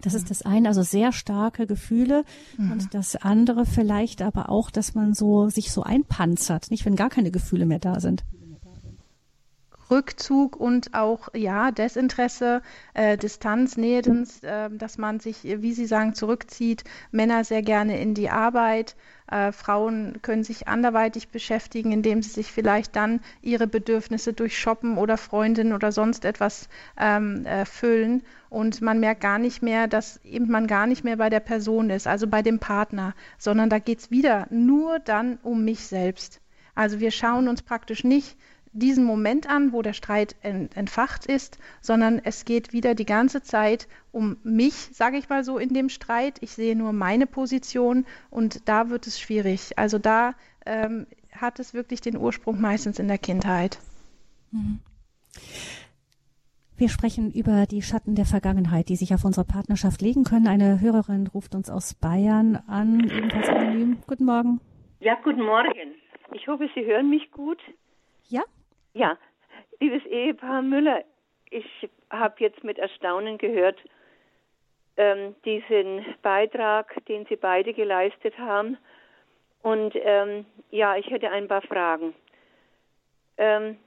[0.00, 2.24] Das ist das eine, also sehr starke Gefühle
[2.56, 2.72] mhm.
[2.72, 7.10] und das andere vielleicht aber auch, dass man so sich so einpanzert, nicht wenn gar
[7.10, 8.24] keine Gefühle mehr da sind.
[9.90, 12.62] Rückzug und auch ja Desinteresse,
[12.94, 14.00] äh, Distanz, Nähe,
[14.42, 16.84] äh, dass man sich, wie Sie sagen, zurückzieht.
[17.10, 18.96] Männer sehr gerne in die Arbeit.
[19.30, 24.96] Äh, Frauen können sich anderweitig beschäftigen, indem sie sich vielleicht dann ihre Bedürfnisse durch Shoppen
[24.96, 26.68] oder Freundinnen oder sonst etwas
[26.98, 28.22] ähm, erfüllen.
[28.48, 31.90] Und man merkt gar nicht mehr, dass eben man gar nicht mehr bei der Person
[31.90, 36.40] ist, also bei dem Partner, sondern da geht es wieder nur dann um mich selbst.
[36.74, 38.36] Also wir schauen uns praktisch nicht
[38.78, 43.88] diesen Moment an, wo der Streit entfacht ist, sondern es geht wieder die ganze Zeit
[44.12, 46.38] um mich, sage ich mal so, in dem Streit.
[46.42, 49.78] Ich sehe nur meine Position und da wird es schwierig.
[49.78, 50.34] Also da
[50.66, 53.78] ähm, hat es wirklich den Ursprung meistens in der Kindheit.
[54.50, 54.80] Mhm.
[56.76, 60.46] Wir sprechen über die Schatten der Vergangenheit, die sich auf unsere Partnerschaft legen können.
[60.46, 63.98] Eine Hörerin ruft uns aus Bayern an, ebenfalls anonym.
[64.06, 64.60] Guten Morgen.
[65.00, 65.96] Ja, guten Morgen.
[66.34, 67.58] Ich hoffe, Sie hören mich gut.
[68.28, 68.42] Ja?
[68.98, 69.16] Ja,
[69.78, 71.04] liebes Ehepaar Müller,
[71.50, 73.78] ich habe jetzt mit Erstaunen gehört,
[74.96, 78.76] ähm, diesen Beitrag, den Sie beide geleistet haben.
[79.62, 82.12] Und ähm, ja, ich hätte ein paar Fragen.
[83.36, 83.78] Ähm,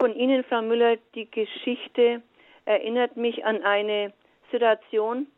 [0.00, 2.22] von Ihnen, Frau Müller, die Geschichte
[2.64, 4.12] erinnert mich an eine
[4.50, 5.28] Situation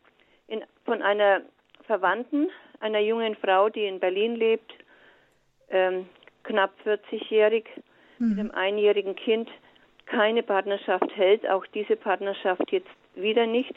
[0.47, 1.43] in, von einer
[1.85, 2.49] Verwandten,
[2.79, 4.73] einer jungen Frau, die in Berlin lebt,
[5.69, 6.09] ähm,
[6.41, 7.65] knapp 40-jährig,
[8.19, 8.29] mhm.
[8.29, 9.49] mit einem einjährigen Kind,
[10.05, 13.73] keine Partnerschaft hält, auch diese Partnerschaft jetzt wieder nicht.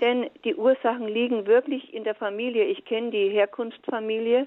[0.00, 2.64] Denn die Ursachen liegen wirklich in der Familie.
[2.64, 4.46] Ich kenne die Herkunftsfamilie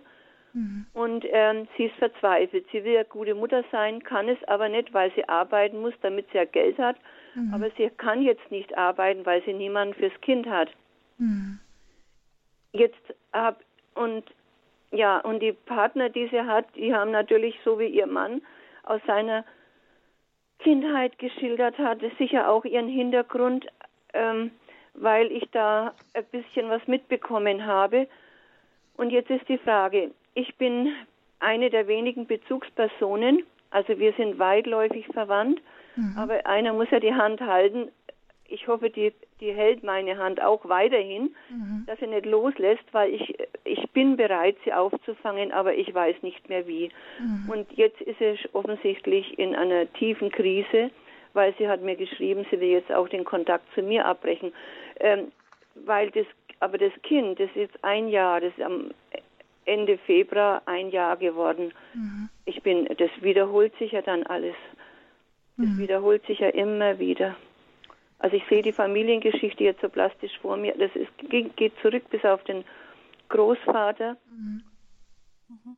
[0.56, 0.86] Mhm.
[0.94, 2.66] Und ähm, sie ist verzweifelt.
[2.72, 6.28] Sie will ja gute Mutter sein, kann es aber nicht, weil sie arbeiten muss, damit
[6.32, 6.96] sie ja Geld hat.
[7.36, 7.54] Mhm.
[7.54, 10.70] Aber sie kann jetzt nicht arbeiten, weil sie niemanden fürs Kind hat.
[11.18, 11.60] Mhm.
[12.72, 13.60] Jetzt hab
[13.96, 14.24] und
[14.92, 18.42] ja, und die Partner, die sie hat, die haben natürlich so wie ihr Mann
[18.86, 19.44] aus seiner
[20.60, 23.68] Kindheit geschildert hat, sicher auch ihren Hintergrund,
[24.14, 24.52] ähm,
[24.94, 28.08] weil ich da ein bisschen was mitbekommen habe.
[28.98, 30.94] Und jetzt ist die Frage, ich bin
[31.40, 35.62] eine der wenigen Bezugspersonen, also wir sind weitläufig verwandt,
[35.96, 36.16] mhm.
[36.18, 37.92] aber einer muss ja die Hand halten.
[38.48, 41.84] Ich hoffe, die, die hält meine Hand auch weiterhin, mhm.
[41.88, 46.48] dass sie nicht loslässt, weil ich, ich bin bereit, sie aufzufangen, aber ich weiß nicht
[46.48, 46.90] mehr wie.
[47.20, 47.50] Mhm.
[47.50, 50.92] Und jetzt ist sie offensichtlich in einer tiefen Krise,
[51.34, 54.54] weil sie hat mir geschrieben, sie will jetzt auch den Kontakt zu mir abbrechen.
[55.00, 55.32] Ähm,
[55.86, 56.26] weil das,
[56.60, 58.92] aber das Kind, das ist jetzt ein Jahr, das ist am
[59.66, 61.74] Ende Februar ein Jahr geworden.
[61.94, 62.30] Mhm.
[62.46, 64.56] Ich bin, das wiederholt sich ja dann alles.
[65.58, 65.78] Das mhm.
[65.80, 67.36] wiederholt sich ja immer wieder.
[68.20, 70.74] Also ich sehe die Familiengeschichte jetzt so plastisch vor mir.
[70.78, 72.64] Das ist, geht zurück bis auf den
[73.30, 74.18] Großvater.
[74.30, 74.64] Mhm.
[75.48, 75.78] mhm.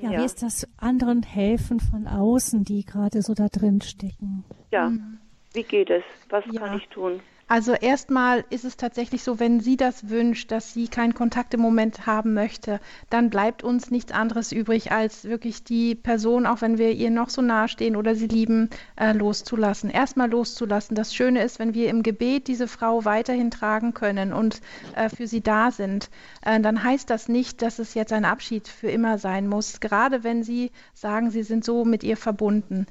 [0.00, 4.44] Ja, ja, wie ist das anderen helfen von außen, die gerade so da drin stecken?
[4.70, 5.18] Ja, mhm.
[5.52, 6.04] wie geht es?
[6.28, 6.60] Was ja.
[6.60, 7.20] kann ich tun?
[7.50, 11.60] Also erstmal ist es tatsächlich so, wenn sie das wünscht, dass sie keinen Kontakt im
[11.60, 12.78] Moment haben möchte,
[13.08, 17.30] dann bleibt uns nichts anderes übrig, als wirklich die Person, auch wenn wir ihr noch
[17.30, 19.88] so nahe stehen oder sie lieben, äh, loszulassen.
[19.88, 20.94] Erstmal loszulassen.
[20.94, 24.60] Das Schöne ist, wenn wir im Gebet diese Frau weiterhin tragen können und
[24.94, 26.10] äh, für sie da sind,
[26.42, 29.80] äh, dann heißt das nicht, dass es jetzt ein Abschied für immer sein muss.
[29.80, 32.86] Gerade wenn sie sagen, sie sind so mit ihr verbunden.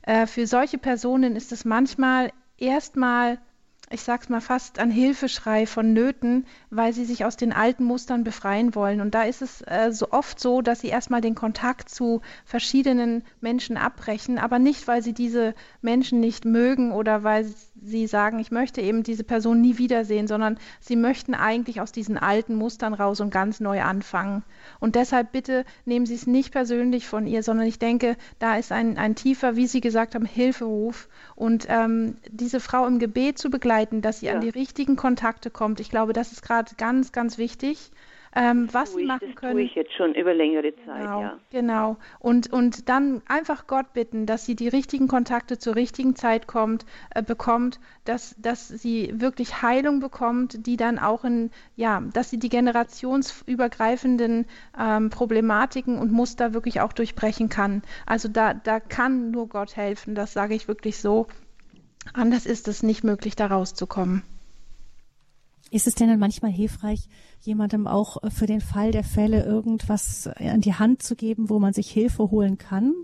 [0.00, 3.38] Äh, für solche Personen ist es manchmal erstmal
[3.90, 8.24] ich sag's mal fast, ein Hilfeschrei von Nöten, weil sie sich aus den alten Mustern
[8.24, 9.00] befreien wollen.
[9.00, 13.24] Und da ist es äh, so oft so, dass sie erstmal den Kontakt zu verschiedenen
[13.40, 17.46] Menschen abbrechen, aber nicht, weil sie diese Menschen nicht mögen oder weil
[17.82, 22.18] sie sagen, ich möchte eben diese Person nie wiedersehen, sondern sie möchten eigentlich aus diesen
[22.18, 24.42] alten Mustern raus und ganz neu anfangen.
[24.80, 28.72] Und deshalb bitte nehmen Sie es nicht persönlich von ihr, sondern ich denke, da ist
[28.72, 31.08] ein, ein tiefer, wie Sie gesagt haben, Hilferuf.
[31.34, 34.34] Und ähm, diese Frau im Gebet zu begleiten, dass sie ja.
[34.34, 37.90] an die richtigen Kontakte kommt, ich glaube, das ist gerade ganz, ganz wichtig
[38.38, 39.54] ähm, was sie machen das können.
[39.54, 41.38] Tue ich jetzt schon über längere Zeit, genau, ja.
[41.50, 41.96] Genau.
[42.20, 46.86] Und, und dann einfach Gott bitten, dass sie die richtigen Kontakte zur richtigen Zeit kommt,
[47.10, 52.38] äh, bekommt, dass, dass sie wirklich Heilung bekommt, die dann auch in, ja, dass sie
[52.38, 54.46] die generationsübergreifenden
[54.78, 57.82] ähm, Problematiken und Muster wirklich auch durchbrechen kann.
[58.06, 61.26] Also da, da kann nur Gott helfen, das sage ich wirklich so.
[62.14, 64.22] Anders ist es nicht möglich, da rauszukommen.
[65.70, 67.08] Ist es denn dann manchmal hilfreich,
[67.40, 71.58] jemandem auch äh, für den Fall der Fälle irgendwas an die Hand zu geben, wo
[71.58, 72.94] man sich Hilfe holen kann?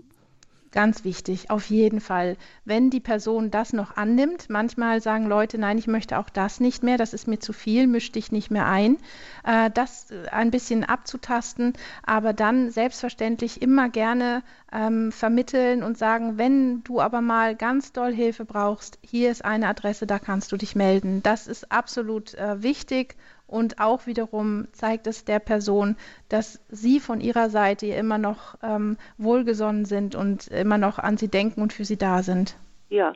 [0.75, 2.35] Ganz wichtig, auf jeden Fall.
[2.65, 6.83] Wenn die Person das noch annimmt, manchmal sagen Leute, nein, ich möchte auch das nicht
[6.83, 8.97] mehr, das ist mir zu viel, misch dich nicht mehr ein.
[9.45, 11.71] Äh, das ein bisschen abzutasten,
[12.05, 18.13] aber dann selbstverständlich immer gerne ähm, vermitteln und sagen, wenn du aber mal ganz doll
[18.13, 21.23] Hilfe brauchst, hier ist eine Adresse, da kannst du dich melden.
[21.23, 23.15] Das ist absolut äh, wichtig
[23.47, 25.95] und auch wiederum zeigt es der Person,
[26.29, 31.27] dass sie von ihrer Seite immer noch ähm, wohlgesonnen sind und immer noch an sie
[31.27, 32.57] denken und für sie da sind.
[32.89, 33.13] Ja,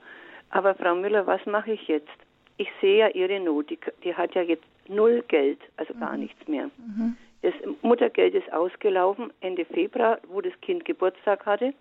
[0.49, 2.09] aber Frau Müller, was mache ich jetzt?
[2.57, 5.99] Ich sehe ja ihre Not, die, die hat ja jetzt null Geld, also mhm.
[5.99, 6.69] gar nichts mehr.
[6.77, 7.15] Mhm.
[7.41, 11.73] Das Muttergeld ist ausgelaufen Ende Februar, wo das Kind Geburtstag hatte.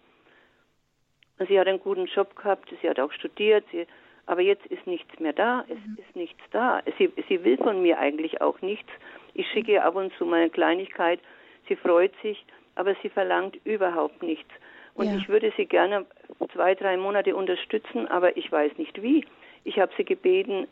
[1.48, 3.86] Sie hat einen guten Job gehabt, sie hat auch studiert, sie
[4.28, 5.96] aber jetzt ist nichts mehr da, es mhm.
[5.96, 6.82] ist nichts da.
[6.98, 8.90] Sie, sie will von mir eigentlich auch nichts.
[9.32, 11.18] Ich schicke ihr ab und zu mal eine Kleinigkeit,
[11.66, 14.50] sie freut sich, aber sie verlangt überhaupt nichts.
[14.92, 15.16] Und ja.
[15.16, 16.04] ich würde sie gerne
[16.52, 19.24] zwei, drei Monate unterstützen, aber ich weiß nicht wie.
[19.64, 20.68] Ich habe sie gebeten,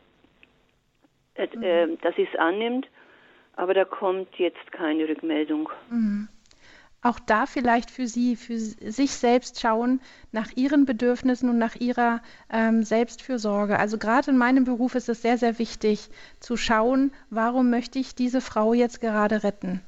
[1.33, 1.63] äh, mhm.
[1.63, 2.87] äh, dass sie es annimmt,
[3.55, 5.69] aber da kommt jetzt keine Rückmeldung.
[5.89, 6.29] Mhm
[7.07, 10.01] auch da vielleicht für Sie, für sich selbst schauen
[10.31, 13.79] nach Ihren Bedürfnissen und nach Ihrer ähm, Selbstfürsorge.
[13.79, 18.15] Also gerade in meinem Beruf ist es sehr, sehr wichtig zu schauen, warum möchte ich
[18.15, 19.81] diese Frau jetzt gerade retten?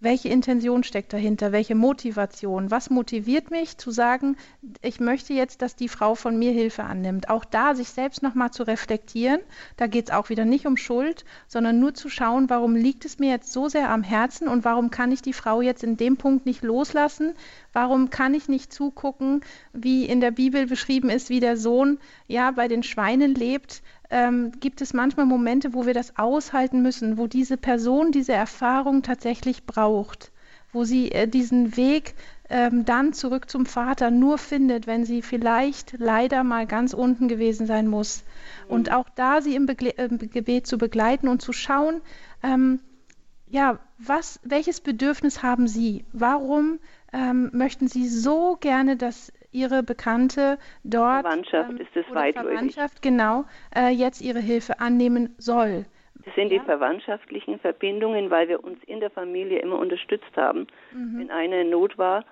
[0.00, 4.36] Welche Intention steckt dahinter, welche Motivation, was motiviert mich zu sagen,
[4.82, 7.28] ich möchte jetzt, dass die Frau von mir Hilfe annimmt.
[7.28, 9.40] Auch da sich selbst nochmal zu reflektieren,
[9.76, 13.18] da geht es auch wieder nicht um Schuld, sondern nur zu schauen, warum liegt es
[13.18, 16.16] mir jetzt so sehr am Herzen und warum kann ich die Frau jetzt in dem
[16.16, 17.34] Punkt nicht loslassen,
[17.72, 19.42] warum kann ich nicht zugucken,
[19.72, 24.52] wie in der Bibel beschrieben ist, wie der Sohn ja bei den Schweinen lebt, ähm,
[24.60, 29.64] gibt es manchmal Momente, wo wir das aushalten müssen, wo diese Person diese Erfahrung tatsächlich
[29.64, 30.32] braucht,
[30.72, 32.14] wo sie äh, diesen Weg
[32.50, 37.66] ähm, dann zurück zum Vater nur findet, wenn sie vielleicht leider mal ganz unten gewesen
[37.66, 38.24] sein muss.
[38.66, 38.74] Mhm.
[38.74, 42.00] Und auch da sie im, Begle im Gebet zu begleiten und zu schauen,
[42.42, 42.80] ähm,
[43.50, 46.04] ja, was, welches Bedürfnis haben Sie?
[46.12, 46.78] Warum
[47.12, 53.02] ähm, möchten Sie so gerne, dass Ihre Bekannte dort Verwandtschaft ähm, ist es oder Verwandtschaft
[53.02, 53.44] genau
[53.74, 55.86] äh, jetzt Ihre Hilfe annehmen soll.
[56.24, 56.58] Das sind ja.
[56.58, 60.66] die verwandtschaftlichen Verbindungen, weil wir uns in der Familie immer unterstützt haben.
[60.92, 61.20] Mhm.
[61.20, 62.24] Wenn eine in Not war,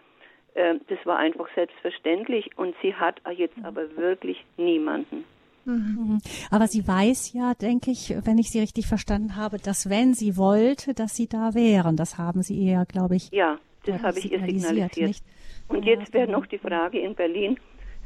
[0.55, 3.65] äh, das war einfach selbstverständlich und sie hat jetzt mhm.
[3.65, 5.25] aber wirklich niemanden.
[5.65, 5.75] Mhm.
[5.75, 6.19] mhm.
[6.51, 10.37] Aber sie weiß ja, denke ich, wenn ich sie richtig verstanden habe, dass wenn sie
[10.37, 11.97] wollte, dass sie da wären.
[11.97, 13.31] Das haben sie ihr, glaube ich.
[13.33, 14.97] Ja, das habe ich ihr signalisiert.
[14.97, 15.25] Nicht?
[15.69, 17.59] Und jetzt wäre noch die Frage in Berlin.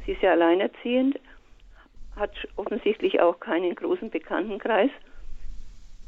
[0.05, 1.19] Sie ist ja alleinerziehend,
[2.15, 4.89] hat offensichtlich auch keinen großen Bekanntenkreis.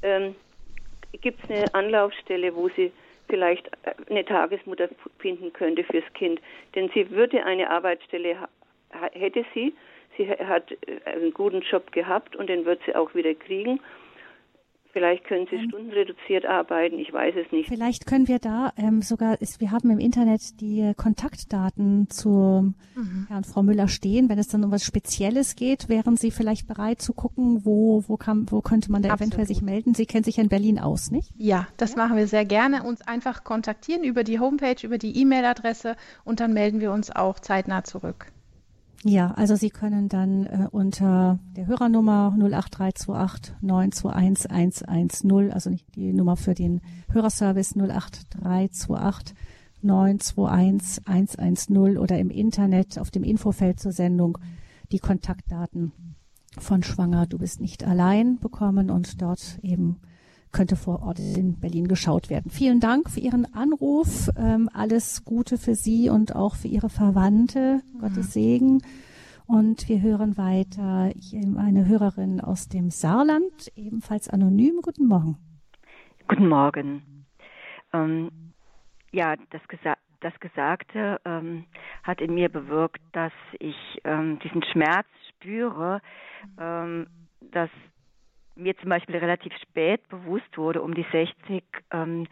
[0.01, 0.35] Ähm,
[1.21, 2.91] Gibt es eine Anlaufstelle, wo sie
[3.29, 3.69] vielleicht
[4.09, 4.89] eine Tagesmutter
[5.19, 6.41] finden könnte fürs Kind?
[6.75, 8.35] Denn sie würde eine Arbeitsstelle,
[9.13, 9.73] hätte sie,
[10.17, 13.79] sie hat äh, einen guten Job gehabt und den wird sie auch wieder kriegen.
[14.93, 17.67] Vielleicht können Sie ähm, stundenreduziert arbeiten, ich weiß es nicht.
[17.67, 23.25] Vielleicht können wir da ähm, sogar, ist, wir haben im Internet die Kontaktdaten zu mhm.
[23.27, 24.29] Herrn Frau Müller stehen.
[24.29, 28.17] Wenn es dann um was Spezielles geht, wären Sie vielleicht bereit zu gucken, wo, wo,
[28.17, 29.33] kann, wo könnte man da Absolut.
[29.33, 29.95] eventuell sich melden?
[29.95, 31.33] Sie kennen sich in Berlin aus, nicht?
[31.37, 31.97] Ja, das ja?
[31.97, 32.83] machen wir sehr gerne.
[32.83, 37.39] Uns einfach kontaktieren über die Homepage, über die E-Mail-Adresse und dann melden wir uns auch
[37.39, 38.32] zeitnah zurück.
[39.05, 46.13] Ja, also Sie können dann äh, unter der Hörernummer 08328 921 110, also nicht die
[46.13, 46.79] Nummer für den
[47.11, 49.35] Hörerservice 08328
[49.81, 54.37] 921 110 oder im Internet auf dem Infofeld zur Sendung
[54.93, 55.91] die Kontaktdaten
[56.57, 59.99] von Schwanger Du bist nicht allein bekommen und dort eben
[60.53, 62.49] könnte vor Ort in Berlin geschaut werden.
[62.49, 64.29] Vielen Dank für Ihren Anruf.
[64.37, 67.81] Ähm, alles Gute für Sie und auch für Ihre Verwandte.
[67.93, 67.99] Mhm.
[67.99, 68.81] Gottes Segen.
[69.45, 71.11] Und wir hören weiter
[71.57, 74.79] eine Hörerin aus dem Saarland, ebenfalls anonym.
[74.81, 75.37] Guten Morgen.
[76.29, 77.25] Guten Morgen.
[77.91, 78.31] Ähm,
[79.11, 81.65] ja, das, Gesa das Gesagte ähm,
[82.03, 83.75] hat in mir bewirkt, dass ich
[84.05, 86.01] ähm, diesen Schmerz spüre,
[86.57, 87.07] ähm,
[87.51, 87.69] dass
[88.55, 92.27] mir zum Beispiel relativ spät bewusst wurde, um die 60, ähm,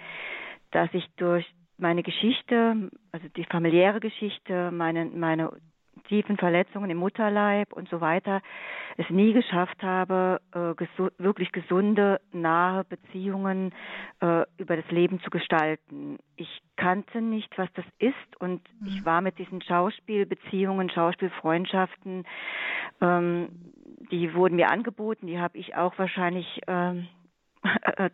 [0.71, 1.45] dass ich durch
[1.77, 5.51] meine Geschichte, also die familiäre Geschichte, meine, meine
[6.07, 8.41] tiefen Verletzungen im Mutterleib und so weiter,
[8.97, 13.73] es nie geschafft habe, äh, gesu wirklich gesunde, nahe Beziehungen
[14.19, 16.17] äh, über das Leben zu gestalten.
[16.35, 18.87] Ich kannte nicht, was das ist und mhm.
[18.87, 22.25] ich war mit diesen Schauspielbeziehungen, Schauspielfreundschaften,
[22.99, 23.49] ähm,
[24.11, 27.07] die wurden mir angeboten, die habe ich auch wahrscheinlich, ähm,
[27.97, 28.09] äh,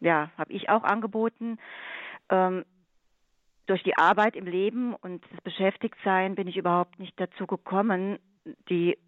[0.00, 1.58] ja, habe ich auch angeboten.
[2.30, 2.64] Ähm,
[3.66, 8.18] durch die Arbeit im Leben und das Beschäftigtsein bin ich überhaupt nicht dazu gekommen,
[8.68, 8.98] die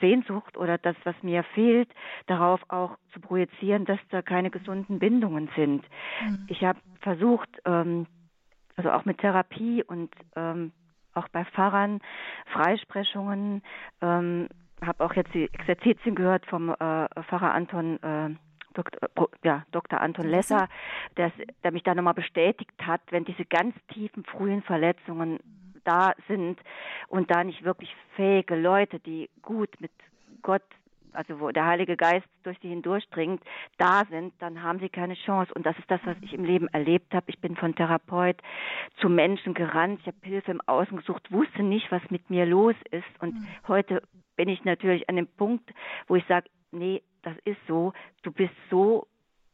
[0.00, 1.88] Sehnsucht oder das, was mir fehlt,
[2.26, 5.84] darauf auch zu projizieren, dass da keine gesunden Bindungen sind.
[6.22, 6.46] Mhm.
[6.48, 8.06] Ich habe versucht, ähm,
[8.76, 10.72] also auch mit Therapie und ähm,
[11.14, 12.00] auch bei Pfarrern,
[12.52, 13.62] Freisprechungen,
[14.00, 14.48] ähm,
[14.84, 18.30] habe auch jetzt die Exerzitien gehört vom äh, Pfarrer Anton äh,
[18.74, 19.28] Dr.
[19.42, 20.00] Ja, Dr.
[20.00, 20.68] Anton Lesser,
[21.16, 21.32] der,
[21.64, 25.40] der mich da nochmal bestätigt hat, wenn diese ganz tiefen frühen Verletzungen
[25.84, 26.60] da sind
[27.08, 29.90] und da nicht wirklich fähige Leute, die gut mit
[30.42, 30.62] Gott,
[31.14, 33.42] also wo der Heilige Geist durch sie hindurchdringt,
[33.78, 35.52] da sind, dann haben sie keine Chance.
[35.54, 37.26] Und das ist das, was ich im Leben erlebt habe.
[37.28, 38.36] Ich bin von Therapeut
[39.00, 42.76] zu Menschen gerannt, ich habe Hilfe im Außen gesucht, wusste nicht, was mit mir los
[42.90, 43.04] ist.
[43.20, 43.46] Und mhm.
[43.68, 44.02] heute
[44.36, 45.70] bin ich natürlich an dem Punkt,
[46.06, 47.92] wo ich sage, nee, das ist so,
[48.22, 49.06] du bist so,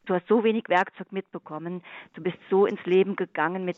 [0.05, 1.83] du hast so wenig Werkzeug mitbekommen,
[2.15, 3.77] du bist so ins Leben gegangen mit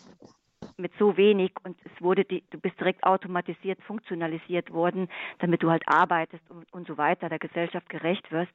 [0.78, 5.08] mit so wenig und es wurde die, du bist direkt automatisiert, funktionalisiert worden,
[5.40, 8.52] damit du halt arbeitest und, und so weiter, der Gesellschaft gerecht wirst.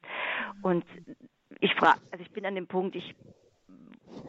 [0.62, 0.84] Und
[1.60, 3.14] ich frage, also ich bin an dem Punkt, ich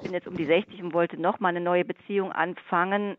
[0.04, 3.18] bin jetzt um die 60 und wollte noch mal eine neue Beziehung anfangen,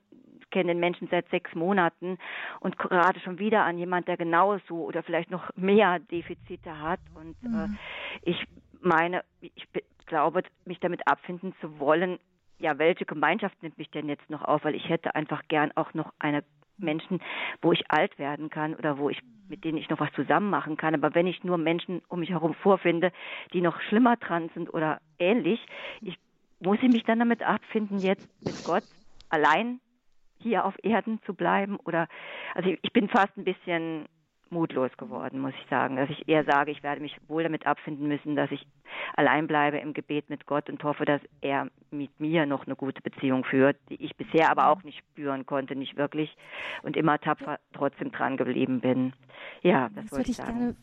[0.51, 2.19] kenne den Menschen seit sechs Monaten
[2.61, 7.01] und gerade schon wieder an jemand, der genauso oder vielleicht noch mehr Defizite hat.
[7.15, 7.79] Und äh, mhm.
[8.23, 8.45] äh, ich
[8.81, 9.67] meine, ich
[10.07, 12.19] glaube, mich damit abfinden zu wollen,
[12.59, 14.65] ja, welche Gemeinschaft nimmt mich denn jetzt noch auf?
[14.65, 16.45] Weil ich hätte einfach gern auch noch eine
[16.79, 17.21] Menschen,
[17.63, 20.77] wo ich alt werden kann oder wo ich mit denen ich noch was zusammen machen
[20.77, 20.95] kann.
[20.95, 23.13] Aber wenn ich nur Menschen um mich herum vorfinde,
[23.53, 25.65] die noch schlimmer dran sind oder ähnlich,
[26.01, 26.19] ich
[26.61, 28.85] muss ich mich dann damit abfinden, jetzt mit Gott
[29.29, 29.81] allein
[30.41, 31.77] hier auf Erden zu bleiben?
[31.77, 32.09] Oder
[32.55, 34.07] also ich bin fast ein bisschen
[34.51, 35.97] mutlos geworden, muss ich sagen.
[35.97, 38.67] Dass ich eher sage, ich werde mich wohl damit abfinden müssen, dass ich
[39.15, 43.03] allein bleibe im Gebet mit Gott und hoffe, dass er mit mir noch eine gute
[43.03, 46.37] Beziehung führt, die ich bisher aber auch nicht spüren konnte, nicht wirklich
[46.83, 49.13] und immer tapfer trotzdem dran geblieben bin.
[49.63, 50.59] Ja, das, das wollte ich sagen.
[50.59, 50.77] Gerne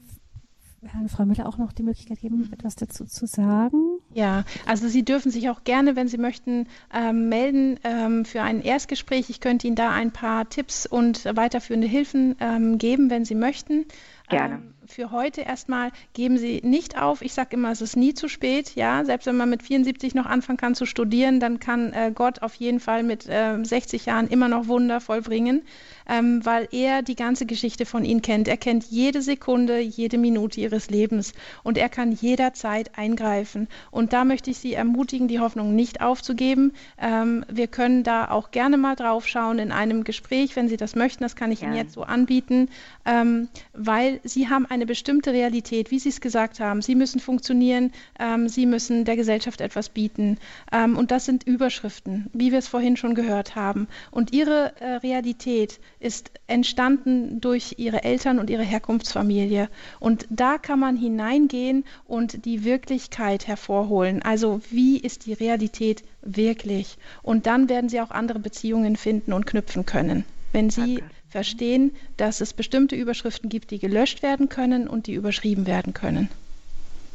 [0.88, 4.00] Herrn Frau Müller auch noch die Möglichkeit geben, etwas dazu zu sagen?
[4.14, 8.62] Ja, also Sie dürfen sich auch gerne, wenn Sie möchten, ähm, melden ähm, für ein
[8.62, 9.30] Erstgespräch.
[9.30, 13.86] Ich könnte Ihnen da ein paar Tipps und weiterführende Hilfen ähm, geben, wenn Sie möchten.
[14.30, 14.62] Gerne.
[14.94, 17.24] Für heute erstmal geben Sie nicht auf.
[17.24, 18.76] Ich sage immer, es ist nie zu spät.
[18.76, 22.44] Ja, selbst wenn man mit 74 noch anfangen kann zu studieren, dann kann äh, Gott
[22.44, 25.64] auf jeden Fall mit äh, 60 Jahren immer noch Wunder vollbringen
[26.08, 28.48] ähm, weil er die ganze Geschichte von ihnen kennt.
[28.48, 31.34] Er kennt jede Sekunde, jede Minute ihres Lebens
[31.64, 33.68] und er kann jederzeit eingreifen.
[33.92, 36.74] Und da möchte ich Sie ermutigen, die Hoffnung nicht aufzugeben.
[37.00, 40.96] Ähm, wir können da auch gerne mal drauf schauen in einem Gespräch, wenn Sie das
[40.96, 41.24] möchten.
[41.24, 41.68] Das kann ich ja.
[41.68, 42.70] Ihnen jetzt so anbieten,
[43.06, 46.82] ähm, weil Sie haben eine bestimmte Realität, wie Sie es gesagt haben.
[46.82, 50.38] Sie müssen funktionieren, ähm, Sie müssen der Gesellschaft etwas bieten.
[50.72, 53.88] Ähm, und das sind Überschriften, wie wir es vorhin schon gehört haben.
[54.12, 59.70] Und Ihre äh, Realität ist entstanden durch ihre Eltern und ihre Herkunftsfamilie.
[60.00, 64.22] Und da kann man hineingehen und die Wirklichkeit hervorholen.
[64.22, 66.98] Also wie ist die Realität wirklich?
[67.22, 70.26] Und dann werden sie auch andere Beziehungen finden und knüpfen können.
[70.52, 71.16] Wenn sie Danke.
[71.34, 76.30] Verstehen, dass es bestimmte Überschriften gibt, die gelöscht werden können und die überschrieben werden können.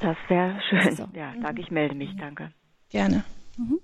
[0.01, 0.97] Das wäre schön.
[0.97, 1.05] So.
[1.15, 2.11] Ja, danke, ich melde mich.
[2.19, 2.51] Danke.
[2.91, 3.23] Gerne.
[3.57, 3.79] Mhm.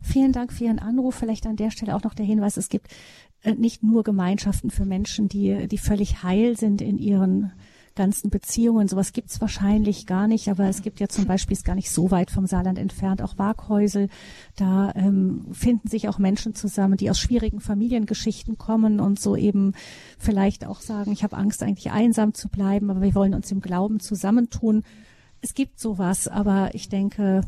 [0.00, 1.16] Vielen Dank für Ihren Anruf.
[1.16, 2.94] Vielleicht an der Stelle auch noch der Hinweis, es gibt
[3.42, 7.52] äh, nicht nur Gemeinschaften für Menschen, die, die völlig heil sind in ihren
[7.94, 8.88] ganzen Beziehungen.
[8.88, 12.10] Sowas gibt's wahrscheinlich gar nicht, aber es gibt ja zum Beispiel, ist gar nicht so
[12.10, 14.08] weit vom Saarland entfernt, auch Waghäusel.
[14.56, 19.72] Da ähm, finden sich auch Menschen zusammen, die aus schwierigen Familiengeschichten kommen und so eben
[20.18, 23.60] vielleicht auch sagen, ich habe Angst, eigentlich einsam zu bleiben, aber wir wollen uns im
[23.60, 24.82] Glauben zusammentun.
[25.40, 27.42] Es gibt sowas, aber ich denke,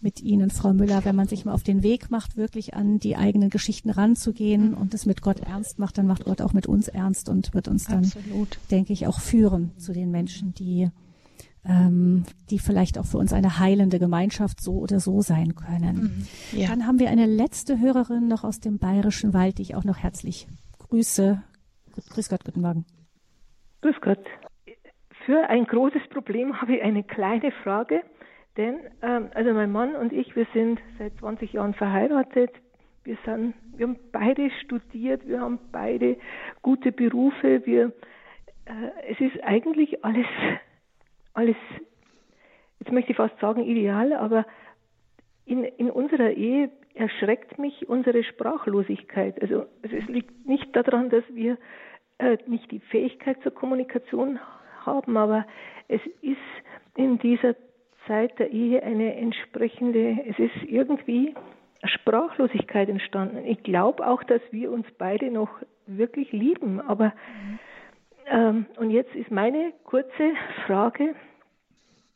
[0.00, 3.16] mit Ihnen, Frau Müller, wenn man sich mal auf den Weg macht, wirklich an die
[3.16, 6.88] eigenen Geschichten ranzugehen und es mit Gott ernst macht, dann macht Gott auch mit uns
[6.88, 8.58] ernst und wird uns dann, Absolut.
[8.70, 10.90] denke ich, auch führen zu den Menschen, die
[11.68, 16.26] ähm, die vielleicht auch für uns eine heilende Gemeinschaft so oder so sein können.
[16.52, 16.58] Mhm.
[16.58, 16.68] Ja.
[16.68, 19.98] Dann haben wir eine letzte Hörerin noch aus dem Bayerischen Wald, die ich auch noch
[19.98, 20.46] herzlich
[20.78, 21.42] grüße.
[22.10, 22.84] Grüß Gott, guten Morgen.
[23.80, 24.24] Grüß Gott.
[25.24, 28.02] Für ein großes Problem habe ich eine kleine Frage.
[28.56, 32.50] Denn, ähm, also mein Mann und ich, wir sind seit 20 Jahren verheiratet.
[33.04, 36.16] Wir, sind, wir haben beide studiert, wir haben beide
[36.62, 37.64] gute Berufe.
[37.66, 37.92] Wir,
[38.64, 40.26] äh, es ist eigentlich alles,
[41.34, 41.56] alles,
[42.80, 44.46] jetzt möchte ich fast sagen ideal, aber
[45.44, 49.40] in, in unserer Ehe erschreckt mich unsere Sprachlosigkeit.
[49.42, 51.58] Also, es liegt nicht daran, dass wir
[52.18, 54.40] äh, nicht die Fähigkeit zur Kommunikation
[54.84, 55.46] haben, aber
[55.88, 56.38] es ist
[56.96, 57.54] in dieser
[58.06, 61.34] Zeit der Ehe eine entsprechende, es ist irgendwie
[61.84, 63.44] Sprachlosigkeit entstanden.
[63.44, 65.50] Ich glaube auch, dass wir uns beide noch
[65.86, 67.12] wirklich lieben, aber
[68.28, 70.32] ähm, und jetzt ist meine kurze
[70.66, 71.14] Frage,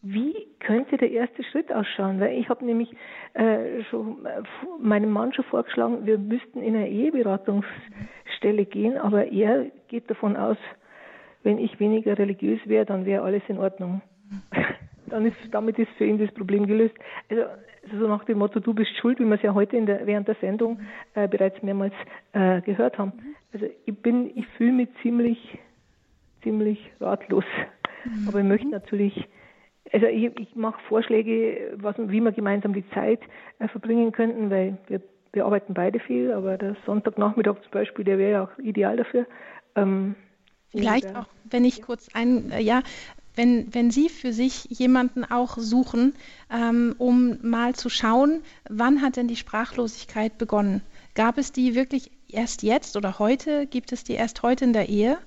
[0.03, 2.21] wie könnte der erste Schritt ausschauen?
[2.21, 2.91] Weil ich habe nämlich
[3.35, 4.43] äh, schon äh,
[4.81, 10.57] meinem Mann schon vorgeschlagen, wir müssten in eine Eheberatungsstelle gehen, aber er geht davon aus,
[11.43, 14.01] wenn ich weniger religiös wäre, dann wäre alles in Ordnung
[15.11, 16.95] dann ist, damit ist für ihn das Problem gelöst.
[17.29, 17.43] Also,
[17.83, 20.29] also so nach dem Motto, du bist schuld, wie wir es ja heute der, während
[20.29, 20.81] der Sendung
[21.15, 21.95] äh, bereits mehrmals
[22.33, 23.13] äh, gehört haben.
[23.53, 25.59] Also ich bin, ich fühle mich ziemlich,
[26.43, 27.45] ziemlich ratlos.
[28.05, 28.29] Mhm.
[28.29, 29.29] Aber ich möchte natürlich,
[29.93, 33.21] also ich, ich mache Vorschläge, was, wie wir gemeinsam die Zeit
[33.59, 35.01] äh, verbringen könnten, weil wir,
[35.33, 39.27] wir arbeiten beide viel, aber der Sonntagnachmittag zum Beispiel, der wäre ja auch ideal dafür.
[39.75, 40.15] Ähm,
[40.71, 42.83] Vielleicht auch, wenn ich kurz ein, äh, ja,
[43.37, 46.15] wenn, wenn Sie für sich jemanden auch suchen,
[46.51, 50.83] ähm, um mal zu schauen, wann hat denn die Sprachlosigkeit begonnen?
[51.15, 53.67] Gab es die wirklich erst jetzt oder heute?
[53.67, 55.19] Gibt es die erst heute in der Ehe?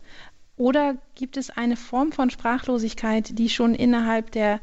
[0.55, 4.59] Oder gibt es eine Form von Sprachlosigkeit, die schon innerhalb der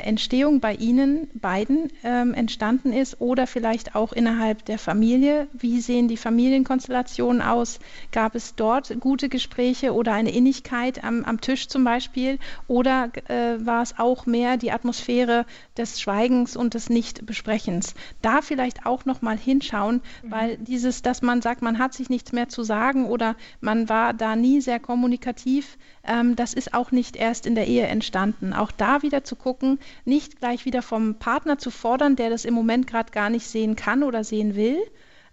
[0.00, 5.48] Entstehung bei Ihnen beiden ähm, entstanden ist oder vielleicht auch innerhalb der Familie.
[5.52, 7.78] Wie sehen die Familienkonstellationen aus?
[8.10, 12.38] Gab es dort gute Gespräche oder eine Innigkeit am, am Tisch zum Beispiel?
[12.68, 17.94] Oder äh, war es auch mehr die Atmosphäre des Schweigens und des Nichtbesprechens?
[18.20, 20.30] Da vielleicht auch nochmal hinschauen, mhm.
[20.30, 24.14] weil dieses, dass man sagt, man hat sich nichts mehr zu sagen oder man war
[24.14, 28.52] da nie sehr kommunikativ, ähm, das ist auch nicht erst in der Ehe entstanden.
[28.52, 32.54] Auch da wieder zu gucken, nicht gleich wieder vom Partner zu fordern, der das im
[32.54, 34.78] Moment gerade gar nicht sehen kann oder sehen will,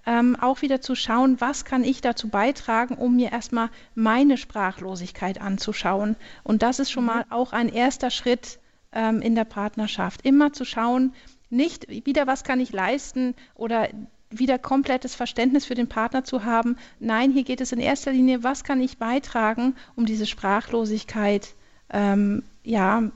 [0.05, 5.41] ähm, auch wieder zu schauen, was kann ich dazu beitragen, um mir erstmal meine Sprachlosigkeit
[5.41, 6.15] anzuschauen.
[6.43, 7.07] Und das ist schon mhm.
[7.07, 8.59] mal auch ein erster Schritt
[8.91, 10.21] ähm, in der Partnerschaft.
[10.25, 11.13] Immer zu schauen,
[11.49, 13.89] nicht wieder, was kann ich leisten oder
[14.29, 16.77] wieder komplettes Verständnis für den Partner zu haben.
[16.99, 21.55] Nein, hier geht es in erster Linie, was kann ich beitragen, um diese Sprachlosigkeit
[21.91, 23.11] ähm, ja,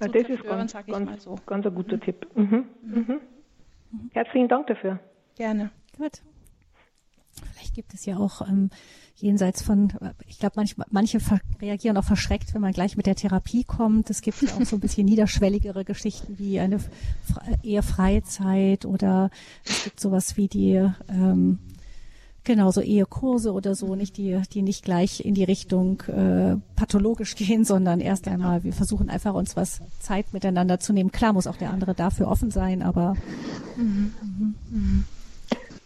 [0.00, 1.36] ja, zu das ist ganz, ganz, so.
[1.46, 2.26] ganz ein guter Tipp.
[2.34, 2.64] Mhm.
[2.82, 3.20] Mhm.
[3.90, 4.10] Mhm.
[4.12, 4.98] Herzlichen Dank dafür.
[5.36, 5.70] Gerne.
[5.96, 6.22] Gut.
[7.52, 8.70] Vielleicht gibt es ja auch ähm,
[9.16, 9.92] jenseits von,
[10.26, 11.18] ich glaube, manch, manche
[11.60, 14.10] reagieren auch verschreckt, wenn man gleich mit der Therapie kommt.
[14.10, 16.78] Es gibt ja auch so ein bisschen niederschwelligere Geschichten wie eine
[17.62, 19.30] eher Freizeit oder
[19.64, 20.74] es gibt sowas wie die
[21.08, 21.58] ähm,
[22.44, 27.36] Genau, so Ehekurse oder so, nicht die, die nicht gleich in die Richtung äh, pathologisch
[27.36, 28.36] gehen, sondern erst genau.
[28.36, 31.12] einmal, wir versuchen einfach uns was Zeit miteinander zu nehmen.
[31.12, 33.14] Klar muss auch der andere dafür offen sein, aber
[33.76, 34.14] mhm.
[34.22, 34.54] Mhm.
[34.70, 35.04] Mhm.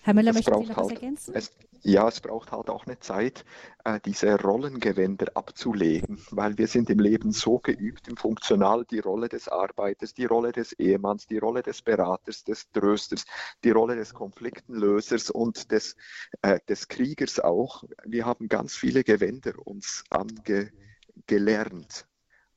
[0.05, 1.35] Herr Müller, möchten Sie noch halt, was ergänzen?
[1.35, 1.51] Es,
[1.81, 3.43] ja, es braucht halt auch eine Zeit,
[3.85, 9.31] äh, diese Rollengewänder abzulegen, weil wir sind im Leben so geübt, im Funktional die Rolle
[9.31, 13.25] des Arbeiters, die Rolle des Ehemanns, die Rolle des Beraters, des Trösters,
[13.65, 15.97] die Rolle des Konfliktenlösers und des,
[16.43, 17.85] äh, des Kriegers auch.
[18.05, 22.07] Wir haben ganz viele Gewänder uns angelernt.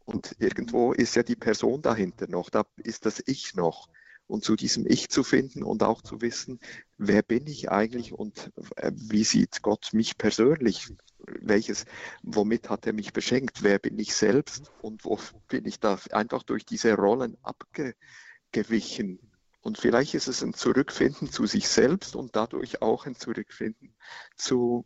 [0.03, 3.87] Und irgendwo ist ja die Person dahinter noch, da ist das Ich noch
[4.27, 6.59] und zu diesem Ich zu finden und auch zu wissen,
[6.97, 10.93] wer bin ich eigentlich und äh, wie sieht Gott mich persönlich?
[11.19, 11.85] Welches,
[12.23, 13.63] womit hat er mich beschenkt?
[13.63, 19.19] Wer bin ich selbst und wo bin ich da einfach durch diese Rollen abgewichen?
[19.61, 23.95] Und vielleicht ist es ein Zurückfinden zu sich selbst und dadurch auch ein Zurückfinden
[24.35, 24.85] zu,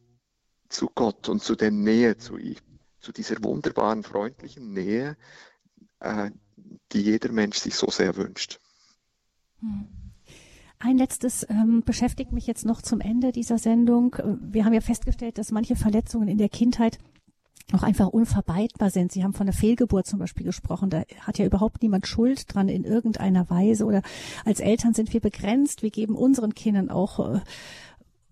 [0.69, 2.57] zu Gott und zu der Nähe zu ihm,
[2.99, 5.17] zu dieser wunderbaren, freundlichen Nähe,
[5.99, 6.31] äh,
[6.91, 8.59] die jeder Mensch sich so sehr wünscht.
[10.79, 14.15] Ein letztes ähm, beschäftigt mich jetzt noch zum Ende dieser Sendung.
[14.41, 16.97] Wir haben ja festgestellt, dass manche Verletzungen in der Kindheit
[17.73, 19.11] auch einfach unvermeidbar sind.
[19.11, 20.89] Sie haben von der Fehlgeburt zum Beispiel gesprochen.
[20.89, 23.85] Da hat ja überhaupt niemand Schuld dran in irgendeiner Weise.
[23.85, 24.01] Oder
[24.43, 25.83] als Eltern sind wir begrenzt.
[25.83, 27.39] Wir geben unseren Kindern auch äh,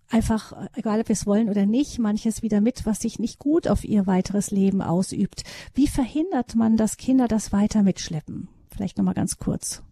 [0.08, 3.68] einfach, egal ob wir es wollen oder nicht, manches wieder mit, was sich nicht gut
[3.68, 5.44] auf ihr weiteres Leben ausübt.
[5.74, 8.48] Wie verhindert man, dass Kinder das weiter mitschleppen?
[8.70, 9.82] Vielleicht nochmal ganz kurz.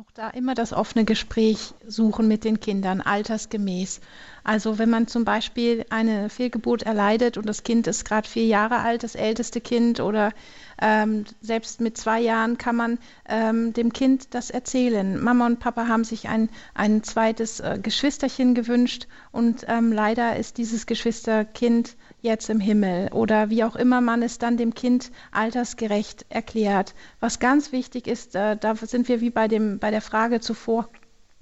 [0.00, 4.00] Auch da immer das offene Gespräch suchen mit den Kindern, altersgemäß.
[4.42, 8.78] Also wenn man zum Beispiel eine Fehlgeburt erleidet und das Kind ist gerade vier Jahre
[8.78, 10.32] alt, das älteste Kind, oder
[10.80, 12.98] ähm, selbst mit zwei Jahren kann man
[13.28, 15.22] ähm, dem Kind das erzählen.
[15.22, 20.56] Mama und Papa haben sich ein, ein zweites äh, Geschwisterchen gewünscht und ähm, leider ist
[20.56, 23.08] dieses Geschwisterkind jetzt im Himmel.
[23.12, 26.94] Oder wie auch immer man es dann dem Kind altersgerecht erklärt.
[27.20, 30.88] Was ganz wichtig ist, äh, da sind wir wie bei, dem, bei der Frage zuvor,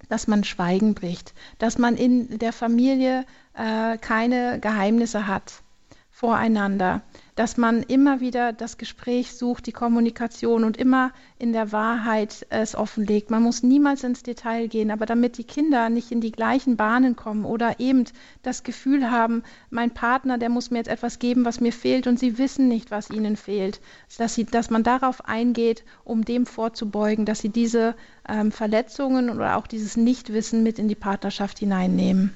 [0.09, 3.24] dass man Schweigen bricht, dass man in der Familie
[3.55, 5.62] äh, keine Geheimnisse hat
[6.11, 7.03] voreinander,
[7.39, 12.74] dass man immer wieder das Gespräch sucht, die Kommunikation und immer in der Wahrheit es
[12.74, 13.30] offenlegt.
[13.30, 17.14] Man muss niemals ins Detail gehen, aber damit die Kinder nicht in die gleichen Bahnen
[17.14, 18.07] kommen oder eben
[18.43, 22.18] das Gefühl haben, mein Partner, der muss mir jetzt etwas geben, was mir fehlt und
[22.18, 23.80] sie wissen nicht, was ihnen fehlt,
[24.18, 27.95] dass, sie, dass man darauf eingeht, um dem vorzubeugen, dass sie diese
[28.28, 32.34] ähm, Verletzungen oder auch dieses Nichtwissen mit in die Partnerschaft hineinnehmen.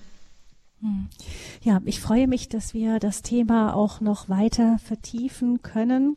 [0.83, 1.09] Hm.
[1.63, 6.17] Ja, ich freue mich, dass wir das Thema auch noch weiter vertiefen können.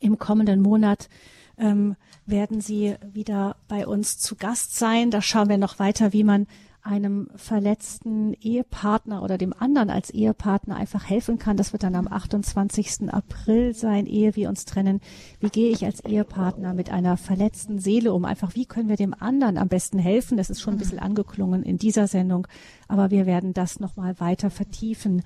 [0.00, 1.08] Im kommenden Monat
[1.56, 5.10] ähm, werden Sie wieder bei uns zu Gast sein.
[5.10, 6.48] Da schauen wir noch weiter, wie man
[6.86, 11.56] einem verletzten Ehepartner oder dem anderen als Ehepartner einfach helfen kann.
[11.56, 13.12] Das wird dann am 28.
[13.12, 15.00] April sein, ehe wir uns trennen.
[15.40, 18.24] Wie gehe ich als Ehepartner mit einer verletzten Seele um?
[18.24, 20.36] Einfach, wie können wir dem anderen am besten helfen?
[20.36, 22.46] Das ist schon ein bisschen angeklungen in dieser Sendung,
[22.86, 25.22] aber wir werden das nochmal weiter vertiefen.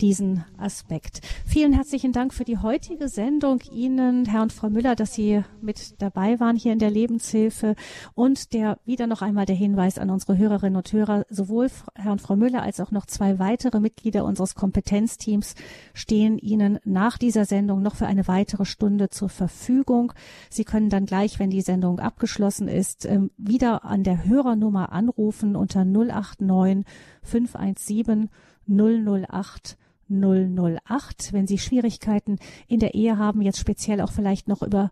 [0.00, 1.20] Diesen Aspekt.
[1.46, 3.60] Vielen herzlichen Dank für die heutige Sendung.
[3.72, 7.74] Ihnen, Herr und Frau Müller, dass Sie mit dabei waren hier in der Lebenshilfe
[8.14, 12.20] und der wieder noch einmal der Hinweis an unsere Hörerinnen und Hörer, sowohl Herr und
[12.20, 15.54] Frau Müller als auch noch zwei weitere Mitglieder unseres Kompetenzteams
[15.92, 20.12] stehen Ihnen nach dieser Sendung noch für eine weitere Stunde zur Verfügung.
[20.50, 25.56] Sie können dann gleich, wenn die Sendung abgeschlossen ist, ähm, wieder an der Hörernummer anrufen
[25.56, 26.84] unter 089
[27.22, 28.30] 517
[28.66, 29.76] 008
[30.08, 31.32] 008.
[31.32, 32.38] Wenn Sie Schwierigkeiten
[32.68, 34.90] in der Ehe haben, jetzt speziell auch vielleicht noch über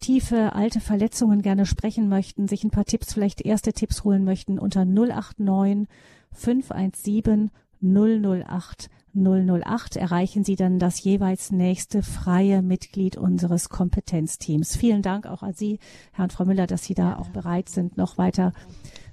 [0.00, 4.58] tiefe alte Verletzungen gerne sprechen möchten, sich ein paar Tipps, vielleicht erste Tipps holen möchten,
[4.58, 5.88] unter 089
[6.32, 7.50] 517
[7.82, 14.76] 008 008 erreichen Sie dann das jeweils nächste freie Mitglied unseres Kompetenzteams.
[14.76, 15.78] Vielen Dank auch an Sie,
[16.12, 18.52] Herr und Frau Müller, dass Sie da auch bereit sind, noch weiter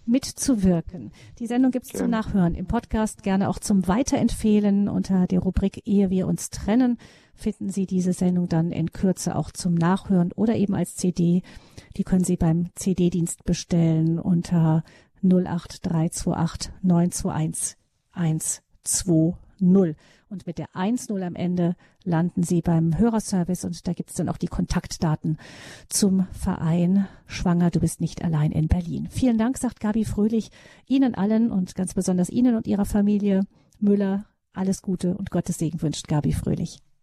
[0.07, 1.11] mitzuwirken.
[1.39, 4.89] Die Sendung gibt es zum Nachhören im Podcast, gerne auch zum Weiterempfehlen.
[4.89, 6.97] Unter der Rubrik Ehe wir uns trennen
[7.37, 11.43] finden Sie diese Sendung dann in Kürze auch zum Nachhören oder eben als CD.
[11.95, 14.83] Die können Sie beim CD-Dienst bestellen unter
[15.21, 17.77] 08328 921
[18.11, 19.46] 120.
[20.29, 24.29] Und mit der 1.0 am Ende landen Sie beim Hörerservice und da gibt es dann
[24.29, 25.37] auch die Kontaktdaten
[25.89, 29.07] zum Verein Schwanger, du bist nicht allein in Berlin.
[29.09, 30.51] Vielen Dank, sagt Gabi Fröhlich,
[30.87, 33.41] Ihnen allen und ganz besonders Ihnen und Ihrer Familie
[33.79, 34.25] Müller.
[34.53, 36.79] Alles Gute und Gottes Segen wünscht Gabi Fröhlich.